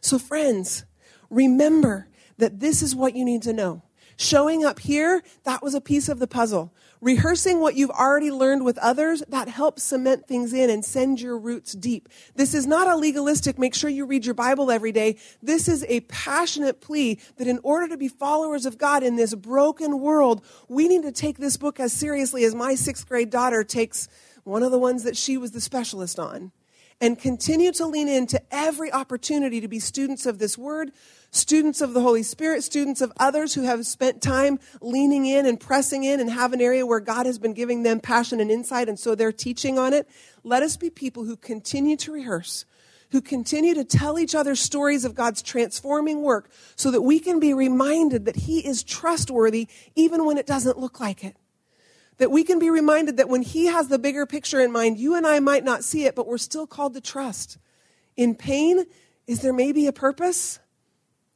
So 0.00 0.18
friends, 0.18 0.86
remember 1.28 2.08
that 2.38 2.60
this 2.60 2.82
is 2.82 2.94
what 2.94 3.14
you 3.14 3.24
need 3.24 3.42
to 3.42 3.52
know. 3.52 3.82
Showing 4.20 4.64
up 4.64 4.80
here, 4.80 5.22
that 5.44 5.62
was 5.62 5.74
a 5.74 5.80
piece 5.80 6.08
of 6.08 6.18
the 6.18 6.26
puzzle. 6.26 6.72
Rehearsing 7.00 7.60
what 7.60 7.76
you've 7.76 7.90
already 7.90 8.32
learned 8.32 8.64
with 8.64 8.76
others, 8.78 9.22
that 9.28 9.46
helps 9.46 9.84
cement 9.84 10.26
things 10.26 10.52
in 10.52 10.70
and 10.70 10.84
send 10.84 11.20
your 11.20 11.38
roots 11.38 11.72
deep. 11.72 12.08
This 12.34 12.52
is 12.52 12.66
not 12.66 12.88
a 12.88 12.96
legalistic, 12.96 13.60
make 13.60 13.76
sure 13.76 13.88
you 13.88 14.04
read 14.04 14.24
your 14.26 14.34
Bible 14.34 14.72
every 14.72 14.90
day. 14.90 15.18
This 15.40 15.68
is 15.68 15.86
a 15.88 16.00
passionate 16.00 16.80
plea 16.80 17.20
that 17.36 17.46
in 17.46 17.60
order 17.62 17.86
to 17.86 17.96
be 17.96 18.08
followers 18.08 18.66
of 18.66 18.76
God 18.76 19.04
in 19.04 19.14
this 19.14 19.36
broken 19.36 20.00
world, 20.00 20.44
we 20.66 20.88
need 20.88 21.02
to 21.04 21.12
take 21.12 21.38
this 21.38 21.56
book 21.56 21.78
as 21.78 21.92
seriously 21.92 22.42
as 22.42 22.56
my 22.56 22.74
sixth 22.74 23.08
grade 23.08 23.30
daughter 23.30 23.62
takes 23.62 24.08
one 24.42 24.64
of 24.64 24.72
the 24.72 24.78
ones 24.80 25.04
that 25.04 25.16
she 25.16 25.36
was 25.36 25.52
the 25.52 25.60
specialist 25.60 26.18
on 26.18 26.50
and 27.00 27.18
continue 27.18 27.72
to 27.72 27.86
lean 27.86 28.08
into 28.08 28.42
every 28.50 28.92
opportunity 28.92 29.60
to 29.60 29.68
be 29.68 29.78
students 29.78 30.26
of 30.26 30.38
this 30.38 30.58
word, 30.58 30.90
students 31.30 31.80
of 31.80 31.92
the 31.92 32.00
Holy 32.00 32.22
Spirit, 32.22 32.64
students 32.64 33.00
of 33.00 33.12
others 33.18 33.54
who 33.54 33.62
have 33.62 33.86
spent 33.86 34.22
time 34.22 34.58
leaning 34.80 35.26
in 35.26 35.46
and 35.46 35.60
pressing 35.60 36.04
in 36.04 36.20
and 36.20 36.30
have 36.30 36.52
an 36.52 36.60
area 36.60 36.86
where 36.86 37.00
God 37.00 37.26
has 37.26 37.38
been 37.38 37.52
giving 37.52 37.82
them 37.82 38.00
passion 38.00 38.40
and 38.40 38.50
insight, 38.50 38.88
and 38.88 38.98
so 38.98 39.14
they're 39.14 39.32
teaching 39.32 39.78
on 39.78 39.92
it. 39.92 40.08
Let 40.42 40.62
us 40.62 40.76
be 40.76 40.90
people 40.90 41.24
who 41.24 41.36
continue 41.36 41.96
to 41.98 42.12
rehearse, 42.12 42.64
who 43.10 43.20
continue 43.20 43.74
to 43.74 43.84
tell 43.84 44.18
each 44.18 44.34
other 44.34 44.54
stories 44.54 45.04
of 45.04 45.14
God's 45.14 45.42
transforming 45.42 46.22
work 46.22 46.50
so 46.76 46.90
that 46.90 47.02
we 47.02 47.20
can 47.20 47.40
be 47.40 47.52
reminded 47.54 48.24
that 48.24 48.36
He 48.36 48.66
is 48.66 48.82
trustworthy 48.82 49.68
even 49.94 50.24
when 50.24 50.38
it 50.38 50.46
doesn't 50.46 50.78
look 50.78 51.00
like 51.00 51.24
it. 51.24 51.36
That 52.18 52.30
we 52.30 52.42
can 52.42 52.58
be 52.58 52.68
reminded 52.68 53.16
that 53.18 53.28
when 53.28 53.42
He 53.42 53.66
has 53.66 53.88
the 53.88 53.98
bigger 53.98 54.26
picture 54.26 54.60
in 54.60 54.72
mind, 54.72 54.98
you 54.98 55.14
and 55.14 55.26
I 55.26 55.40
might 55.40 55.64
not 55.64 55.84
see 55.84 56.04
it, 56.04 56.14
but 56.14 56.26
we're 56.26 56.38
still 56.38 56.66
called 56.66 56.94
to 56.94 57.00
trust. 57.00 57.58
In 58.16 58.34
pain, 58.34 58.86
is 59.26 59.42
there 59.42 59.52
maybe 59.52 59.86
a 59.86 59.92
purpose? 59.92 60.58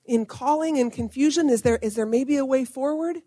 In 0.05 0.27
calling 0.27 0.79
and 0.79 0.93
confusion, 0.93 1.49
is 1.49 1.62
there, 1.62 1.79
is 1.81 1.95
there 1.95 2.07
maybe 2.07 2.37
a 2.37 2.45
way 2.45 2.65
forward? 2.65 3.19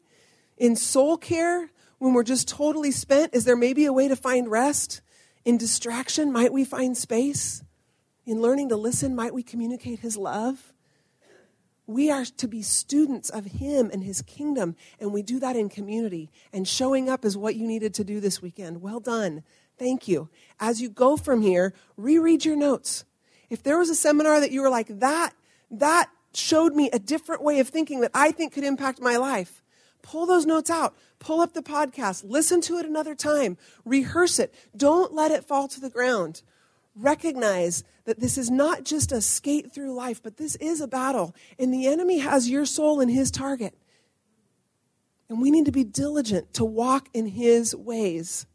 In 0.57 0.75
soul 0.75 1.17
care, 1.17 1.71
when 1.99 2.13
we're 2.13 2.23
just 2.23 2.47
totally 2.47 2.91
spent, 2.91 3.33
is 3.33 3.45
there 3.45 3.55
maybe 3.55 3.85
a 3.85 3.93
way 3.93 4.07
to 4.07 4.15
find 4.15 4.49
rest? 4.49 5.01
In 5.45 5.57
distraction, 5.57 6.31
might 6.31 6.51
we 6.51 6.65
find 6.65 6.97
space? 6.97 7.63
In 8.25 8.41
learning 8.41 8.69
to 8.69 8.75
listen, 8.75 9.15
might 9.15 9.33
we 9.33 9.43
communicate 9.43 9.99
His 9.99 10.17
love? 10.17 10.73
We 11.87 12.09
are 12.09 12.25
to 12.25 12.47
be 12.47 12.63
students 12.63 13.29
of 13.29 13.45
Him 13.45 13.91
and 13.93 14.03
His 14.03 14.21
kingdom, 14.23 14.75
and 14.99 15.13
we 15.13 15.21
do 15.21 15.39
that 15.39 15.55
in 15.55 15.69
community. 15.69 16.31
And 16.51 16.67
showing 16.67 17.09
up 17.09 17.23
is 17.23 17.37
what 17.37 17.55
you 17.55 17.67
needed 17.67 17.93
to 17.95 18.03
do 18.03 18.19
this 18.19 18.41
weekend. 18.41 18.81
Well 18.81 18.99
done. 18.99 19.43
Thank 19.77 20.07
you. 20.07 20.29
As 20.59 20.81
you 20.81 20.89
go 20.89 21.15
from 21.15 21.41
here, 21.41 21.73
reread 21.95 22.43
your 22.43 22.55
notes. 22.55 23.05
If 23.49 23.61
there 23.61 23.77
was 23.77 23.89
a 23.89 23.95
seminar 23.95 24.39
that 24.39 24.51
you 24.51 24.61
were 24.61 24.69
like, 24.69 24.87
that, 24.99 25.33
that 25.69 26.09
showed 26.35 26.73
me 26.73 26.89
a 26.91 26.99
different 26.99 27.43
way 27.43 27.59
of 27.59 27.69
thinking 27.69 28.01
that 28.01 28.11
I 28.13 28.31
think 28.31 28.53
could 28.53 28.63
impact 28.63 29.01
my 29.01 29.17
life, 29.17 29.63
pull 30.01 30.25
those 30.25 30.45
notes 30.45 30.69
out. 30.69 30.95
Pull 31.17 31.39
up 31.39 31.53
the 31.53 31.63
podcast. 31.63 32.23
Listen 32.27 32.59
to 32.61 32.77
it 32.77 32.85
another 32.85 33.15
time. 33.15 33.57
Rehearse 33.83 34.37
it. 34.37 34.53
Don't 34.75 35.13
let 35.13 35.31
it 35.31 35.45
fall 35.45 35.67
to 35.69 35.79
the 35.79 35.89
ground 35.89 36.43
recognize 36.95 37.83
that 38.05 38.19
this 38.19 38.37
is 38.37 38.49
not 38.49 38.83
just 38.83 39.11
a 39.11 39.21
skate 39.21 39.71
through 39.71 39.93
life, 39.93 40.23
but 40.23 40.37
this 40.37 40.55
is 40.55 40.79
a 40.81 40.87
battle. 40.87 41.35
And 41.59 41.73
the 41.73 41.87
enemy 41.87 42.19
has 42.19 42.49
your 42.49 42.65
soul 42.65 43.01
in 43.01 43.09
his 43.09 43.31
target. 43.31 43.77
And 45.27 45.41
we 45.41 45.51
need 45.51 45.65
to 45.65 45.71
be 45.71 45.83
diligent 45.83 46.53
to 46.53 46.63
walk 46.63 47.09
in 47.13 47.27
his 47.27 47.75
ways. 47.75 48.45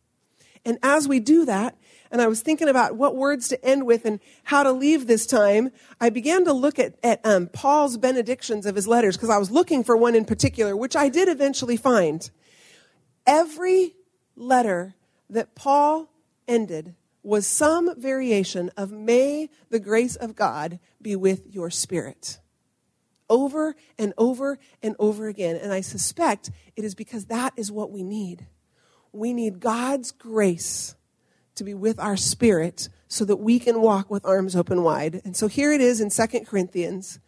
And 0.64 0.78
as 0.82 1.08
we 1.08 1.20
do 1.20 1.44
that, 1.46 1.76
and 2.10 2.20
I 2.20 2.26
was 2.26 2.42
thinking 2.42 2.68
about 2.68 2.96
what 2.96 3.16
words 3.16 3.48
to 3.48 3.64
end 3.64 3.86
with 3.86 4.04
and 4.04 4.20
how 4.44 4.62
to 4.62 4.72
leave 4.72 5.06
this 5.06 5.26
time, 5.26 5.70
I 6.00 6.10
began 6.10 6.44
to 6.44 6.52
look 6.52 6.78
at, 6.78 6.96
at 7.02 7.24
um, 7.24 7.46
Paul's 7.46 7.96
benedictions 7.96 8.66
of 8.66 8.74
his 8.74 8.88
letters 8.88 9.16
because 9.16 9.30
I 9.30 9.38
was 9.38 9.50
looking 9.50 9.84
for 9.84 9.96
one 9.96 10.14
in 10.14 10.24
particular, 10.24 10.76
which 10.76 10.96
I 10.96 11.08
did 11.08 11.28
eventually 11.28 11.76
find. 11.76 12.28
Every 13.26 13.94
letter 14.34 14.94
that 15.28 15.54
Paul 15.54 16.10
ended 16.48 16.96
was 17.22 17.46
some 17.46 17.98
variation 18.00 18.70
of 18.76 18.90
may 18.90 19.50
the 19.68 19.78
grace 19.78 20.16
of 20.16 20.34
God 20.34 20.80
be 21.00 21.14
with 21.14 21.46
your 21.46 21.70
spirit. 21.70 22.40
Over 23.28 23.76
and 23.96 24.12
over 24.18 24.58
and 24.82 24.96
over 24.98 25.28
again. 25.28 25.54
And 25.56 25.72
I 25.72 25.82
suspect 25.82 26.50
it 26.74 26.84
is 26.84 26.96
because 26.96 27.26
that 27.26 27.52
is 27.56 27.70
what 27.70 27.92
we 27.92 28.02
need. 28.02 28.46
We 29.12 29.32
need 29.32 29.60
God's 29.60 30.12
grace 30.12 30.94
to 31.54 31.64
be 31.64 31.74
with 31.74 31.98
our 31.98 32.16
spirit 32.16 32.88
so 33.08 33.24
that 33.24 33.36
we 33.36 33.58
can 33.58 33.82
walk 33.82 34.10
with 34.10 34.24
arms 34.24 34.54
open 34.54 34.82
wide. 34.82 35.20
And 35.24 35.36
so 35.36 35.48
here 35.48 35.72
it 35.72 35.80
is 35.80 36.00
in 36.00 36.10
2 36.10 36.44
Corinthians. 36.44 37.18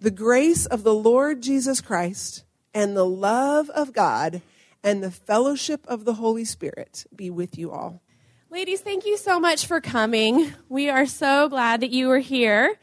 The 0.00 0.10
grace 0.10 0.66
of 0.66 0.82
the 0.82 0.94
Lord 0.94 1.42
Jesus 1.42 1.80
Christ 1.80 2.44
and 2.74 2.96
the 2.96 3.06
love 3.06 3.70
of 3.70 3.92
God 3.92 4.42
and 4.82 5.02
the 5.02 5.10
fellowship 5.10 5.84
of 5.86 6.04
the 6.04 6.14
Holy 6.14 6.44
Spirit 6.44 7.04
be 7.14 7.30
with 7.30 7.58
you 7.58 7.70
all. 7.70 8.02
Ladies, 8.50 8.80
thank 8.80 9.06
you 9.06 9.16
so 9.16 9.38
much 9.38 9.66
for 9.66 9.80
coming. 9.80 10.52
We 10.68 10.88
are 10.88 11.06
so 11.06 11.48
glad 11.48 11.80
that 11.80 11.90
you 11.90 12.08
were 12.08 12.18
here. 12.18 12.78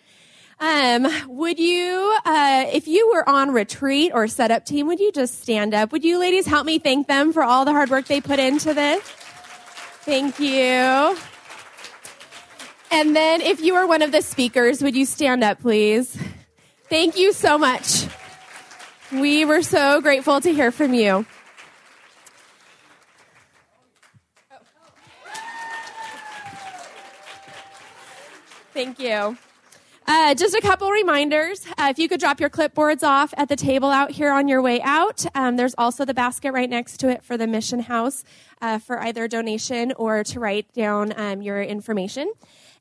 Um, 0.60 1.08
would 1.28 1.60
you, 1.60 2.18
uh, 2.26 2.66
if 2.74 2.88
you 2.88 3.12
were 3.14 3.28
on 3.30 3.52
retreat 3.52 4.12
or 4.14 4.28
setup 4.28 4.66
team, 4.66 4.88
would 4.88 5.00
you 5.00 5.12
just 5.12 5.42
stand 5.42 5.76
up? 5.76 5.92
Would 5.92 6.04
you 6.04 6.18
ladies 6.18 6.48
help 6.48 6.66
me 6.66 6.80
thank 6.80 7.08
them 7.08 7.32
for 7.32 7.44
all 7.44 7.64
the 7.64 7.72
hard 7.72 7.92
work 7.92 8.06
they 8.06 8.22
put 8.22 8.40
into 8.40 8.74
this? 8.74 9.04
Thank 10.02 10.40
you. 10.40 11.16
And 12.90 13.16
then 13.16 13.42
if 13.42 13.62
you 13.62 13.76
were 13.76 13.86
one 13.86 14.02
of 14.02 14.12
the 14.12 14.22
speakers, 14.22 14.82
would 14.82 14.96
you 14.96 15.06
stand 15.06 15.44
up, 15.44 15.62
please? 15.62 16.18
Thank 16.90 17.18
you 17.18 17.34
so 17.34 17.58
much. 17.58 18.08
We 19.12 19.46
were 19.46 19.62
so 19.62 20.02
grateful 20.02 20.42
to 20.42 20.54
hear 20.54 20.72
from 20.72 20.94
you. 20.94 21.26
Thank 28.74 29.00
you. 29.00 29.38
Uh, 30.10 30.34
just 30.34 30.56
a 30.56 30.62
couple 30.62 30.90
reminders. 30.90 31.66
Uh, 31.78 31.88
if 31.90 32.00
you 32.00 32.08
could 32.08 32.22
drop 32.22 32.40
your 32.40 32.50
clipboards 32.50 33.04
off 33.04 33.34
at 33.36 33.50
the 33.50 33.58
table 33.58 33.90
out 33.90 34.10
here 34.10 34.32
on 34.32 34.48
your 34.48 34.62
way 34.62 34.82
out, 34.82 35.26
um, 35.36 35.58
there's 35.58 35.76
also 35.78 36.06
the 36.06 36.14
basket 36.14 36.54
right 36.54 36.70
next 36.70 36.98
to 36.98 37.10
it 37.10 37.22
for 37.26 37.36
the 37.36 37.46
mission 37.46 37.82
house 37.82 38.24
uh, 38.62 38.80
for 38.80 39.02
either 39.02 39.28
donation 39.28 39.92
or 39.98 40.24
to 40.24 40.40
write 40.40 40.72
down 40.72 41.14
um, 41.20 41.42
your 41.42 41.62
information. 41.62 42.32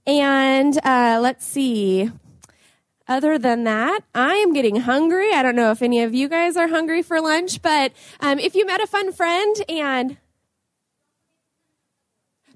And 0.07 0.79
uh, 0.85 1.19
let's 1.21 1.45
see. 1.45 2.13
Other 3.09 3.39
than 3.39 3.65
that, 3.65 4.03
I 4.15 4.35
am 4.35 4.53
getting 4.53 4.77
hungry. 4.77 5.33
I 5.33 5.43
don't 5.43 5.57
know 5.57 5.73
if 5.73 5.83
any 5.83 6.03
of 6.03 6.15
you 6.15 6.29
guys 6.29 6.57
are 6.57 6.69
hungry 6.69 7.03
for 7.03 7.21
lunch, 7.21 7.61
but 7.61 7.93
um, 8.21 8.39
if 8.39 8.55
you 8.55 8.65
met 8.67 8.81
a 8.81 8.87
fun 8.87 9.13
friend 9.13 9.57
and 9.69 10.17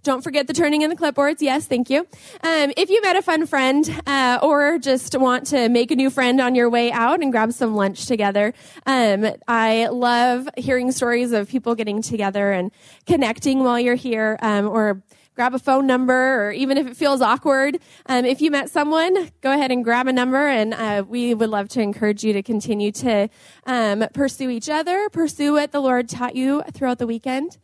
don't 0.03 0.23
forget 0.23 0.47
the 0.47 0.53
turning 0.53 0.83
in 0.83 0.91
the 0.91 0.97
clipboards. 0.97 1.37
Yes, 1.41 1.67
thank 1.67 1.91
you. 1.91 2.01
Um, 2.43 2.73
if 2.77 2.91
you 2.91 3.01
met 3.03 3.17
a 3.17 3.23
fun 3.23 3.47
friend 3.47 4.03
uh, 4.07 4.39
or 4.43 4.79
just 4.79 5.17
want 5.19 5.47
to 5.49 5.69
make 5.69 5.91
a 5.91 5.97
new 5.97 6.11
friend 6.11 6.41
on 6.41 6.55
your 6.55 6.71
way 6.71 6.91
out 6.91 7.23
and 7.23 7.31
grab 7.33 7.53
some 7.53 7.75
lunch 7.75 8.07
together, 8.07 8.55
um, 8.87 9.27
I 9.47 9.89
love 9.89 10.49
hearing 10.57 10.93
stories 10.93 11.33
of 11.33 11.49
people 11.49 11.75
getting 11.75 12.03
together 12.03 12.53
and 12.53 12.71
connecting 13.07 13.63
while 13.63 13.79
you're 13.79 13.95
here, 13.95 14.39
um, 14.41 14.69
or 14.69 15.03
grab 15.35 15.55
a 15.55 15.59
phone 15.59 15.87
number, 15.87 16.49
or 16.49 16.53
even 16.53 16.77
if 16.77 16.87
it 16.87 16.97
feels 16.97 17.23
awkward, 17.23 17.79
um, 18.07 18.27
if 18.27 18.43
you 18.43 18.51
met 18.51 18.69
someone, 18.69 19.31
go 19.41 19.51
ahead 19.51 19.71
and 19.71 19.85
grab 19.85 20.07
a 20.07 20.13
number, 20.13 20.47
and 20.47 20.75
uh, 20.75 21.03
we 21.09 21.33
would 21.33 21.49
love 21.49 21.67
to 21.67 21.81
encourage 21.81 22.23
you 22.23 22.33
to 22.35 22.43
continue 22.43 22.93
to 22.93 23.27
um, 23.65 24.05
pursue 24.13 24.51
each 24.51 24.69
other, 24.69 25.09
pursue 25.09 25.53
what 25.53 25.73
the 25.73 25.81
Lord 25.81 26.11
taught 26.11 26.37
you 26.37 26.63
throughout 26.73 26.99
the 26.99 27.07
weekend. 27.07 27.57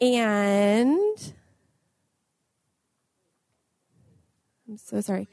And 0.00 0.98
I'm 4.68 4.78
so 4.78 5.00
sorry. 5.00 5.28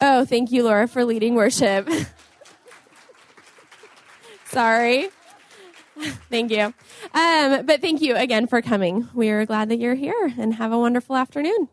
Oh, 0.00 0.24
thank 0.24 0.52
you, 0.52 0.64
Laura, 0.64 0.86
for 0.86 1.04
leading 1.04 1.34
worship. 1.34 1.88
sorry. 4.46 5.08
thank 6.30 6.50
you. 6.50 6.72
Um, 7.14 7.66
but 7.66 7.80
thank 7.80 8.00
you 8.00 8.14
again 8.14 8.46
for 8.46 8.62
coming. 8.62 9.08
We 9.14 9.30
are 9.30 9.44
glad 9.46 9.70
that 9.70 9.78
you're 9.78 9.94
here 9.94 10.34
and 10.38 10.54
have 10.54 10.72
a 10.72 10.78
wonderful 10.78 11.16
afternoon. 11.16 11.68